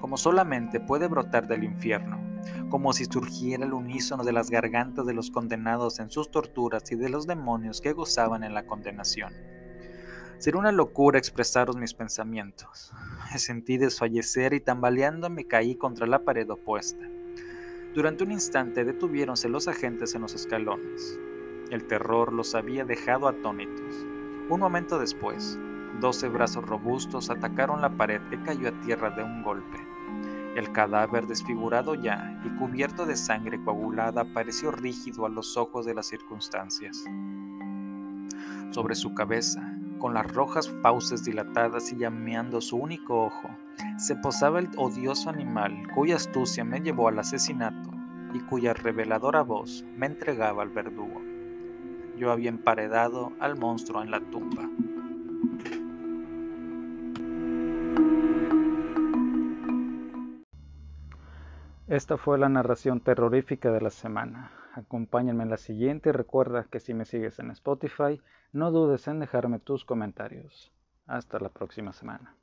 como 0.00 0.16
solamente 0.16 0.80
puede 0.80 1.06
brotar 1.06 1.46
del 1.46 1.64
infierno, 1.64 2.18
como 2.68 2.92
si 2.92 3.04
surgiera 3.04 3.64
el 3.64 3.72
unísono 3.72 4.24
de 4.24 4.32
las 4.32 4.50
gargantas 4.50 5.06
de 5.06 5.14
los 5.14 5.30
condenados 5.30 5.98
en 5.98 6.10
sus 6.10 6.30
torturas 6.30 6.90
y 6.92 6.96
de 6.96 7.08
los 7.08 7.26
demonios 7.26 7.80
que 7.80 7.92
gozaban 7.92 8.44
en 8.44 8.54
la 8.54 8.66
condenación. 8.66 9.32
Sería 10.38 10.60
una 10.60 10.70
locura 10.70 11.18
expresaros 11.18 11.76
mis 11.76 11.94
pensamientos. 11.94 12.92
Me 13.32 13.38
sentí 13.40 13.76
desfallecer 13.76 14.54
y 14.54 14.60
tambaleando 14.60 15.28
me 15.30 15.46
caí 15.46 15.74
contra 15.74 16.06
la 16.06 16.24
pared 16.24 16.48
opuesta. 16.48 17.04
Durante 17.92 18.22
un 18.22 18.30
instante 18.30 18.84
detuviéronse 18.84 19.48
los 19.48 19.66
agentes 19.66 20.14
en 20.14 20.22
los 20.22 20.34
escalones. 20.34 21.18
El 21.70 21.86
terror 21.88 22.32
los 22.32 22.54
había 22.54 22.84
dejado 22.84 23.26
atónitos. 23.26 24.06
Un 24.48 24.60
momento 24.60 24.98
después, 24.98 25.58
doce 26.00 26.28
brazos 26.28 26.64
robustos 26.64 27.30
atacaron 27.30 27.82
la 27.82 27.90
pared 27.90 28.20
que 28.30 28.40
cayó 28.42 28.68
a 28.68 28.80
tierra 28.80 29.10
de 29.10 29.24
un 29.24 29.42
golpe. 29.42 29.78
El 30.56 30.72
cadáver 30.72 31.26
desfigurado 31.26 31.94
ya 31.94 32.40
y 32.44 32.48
cubierto 32.58 33.06
de 33.06 33.16
sangre 33.16 33.62
coagulada 33.62 34.24
pareció 34.32 34.70
rígido 34.70 35.26
a 35.26 35.28
los 35.28 35.56
ojos 35.56 35.86
de 35.86 35.94
las 35.94 36.06
circunstancias. 36.06 37.04
Sobre 38.70 38.94
su 38.94 39.14
cabeza, 39.14 39.72
con 39.98 40.14
las 40.14 40.32
rojas 40.32 40.70
fauces 40.82 41.24
dilatadas 41.24 41.92
y 41.92 41.96
llameando 41.96 42.60
su 42.60 42.76
único 42.76 43.24
ojo, 43.24 43.48
se 43.96 44.16
posaba 44.16 44.58
el 44.58 44.68
odioso 44.76 45.30
animal 45.30 45.88
cuya 45.94 46.16
astucia 46.16 46.64
me 46.64 46.80
llevó 46.80 47.08
al 47.08 47.18
asesinato 47.18 47.90
y 48.34 48.40
cuya 48.40 48.74
reveladora 48.74 49.42
voz 49.42 49.84
me 49.96 50.06
entregaba 50.06 50.62
al 50.62 50.70
verdugo. 50.70 51.20
Yo 52.16 52.32
había 52.32 52.48
emparedado 52.48 53.32
al 53.38 53.56
monstruo 53.56 54.02
en 54.02 54.10
la 54.10 54.20
tumba. 54.20 54.68
Esta 61.88 62.18
fue 62.18 62.36
la 62.36 62.50
narración 62.50 63.00
terrorífica 63.00 63.72
de 63.72 63.80
la 63.80 63.88
semana. 63.88 64.50
Acompáñenme 64.74 65.44
en 65.44 65.48
la 65.48 65.56
siguiente 65.56 66.10
y 66.10 66.12
recuerda 66.12 66.64
que 66.64 66.80
si 66.80 66.92
me 66.92 67.06
sigues 67.06 67.38
en 67.38 67.50
Spotify, 67.50 68.20
no 68.52 68.70
dudes 68.70 69.08
en 69.08 69.20
dejarme 69.20 69.58
tus 69.58 69.86
comentarios. 69.86 70.70
Hasta 71.06 71.38
la 71.38 71.48
próxima 71.48 71.94
semana. 71.94 72.37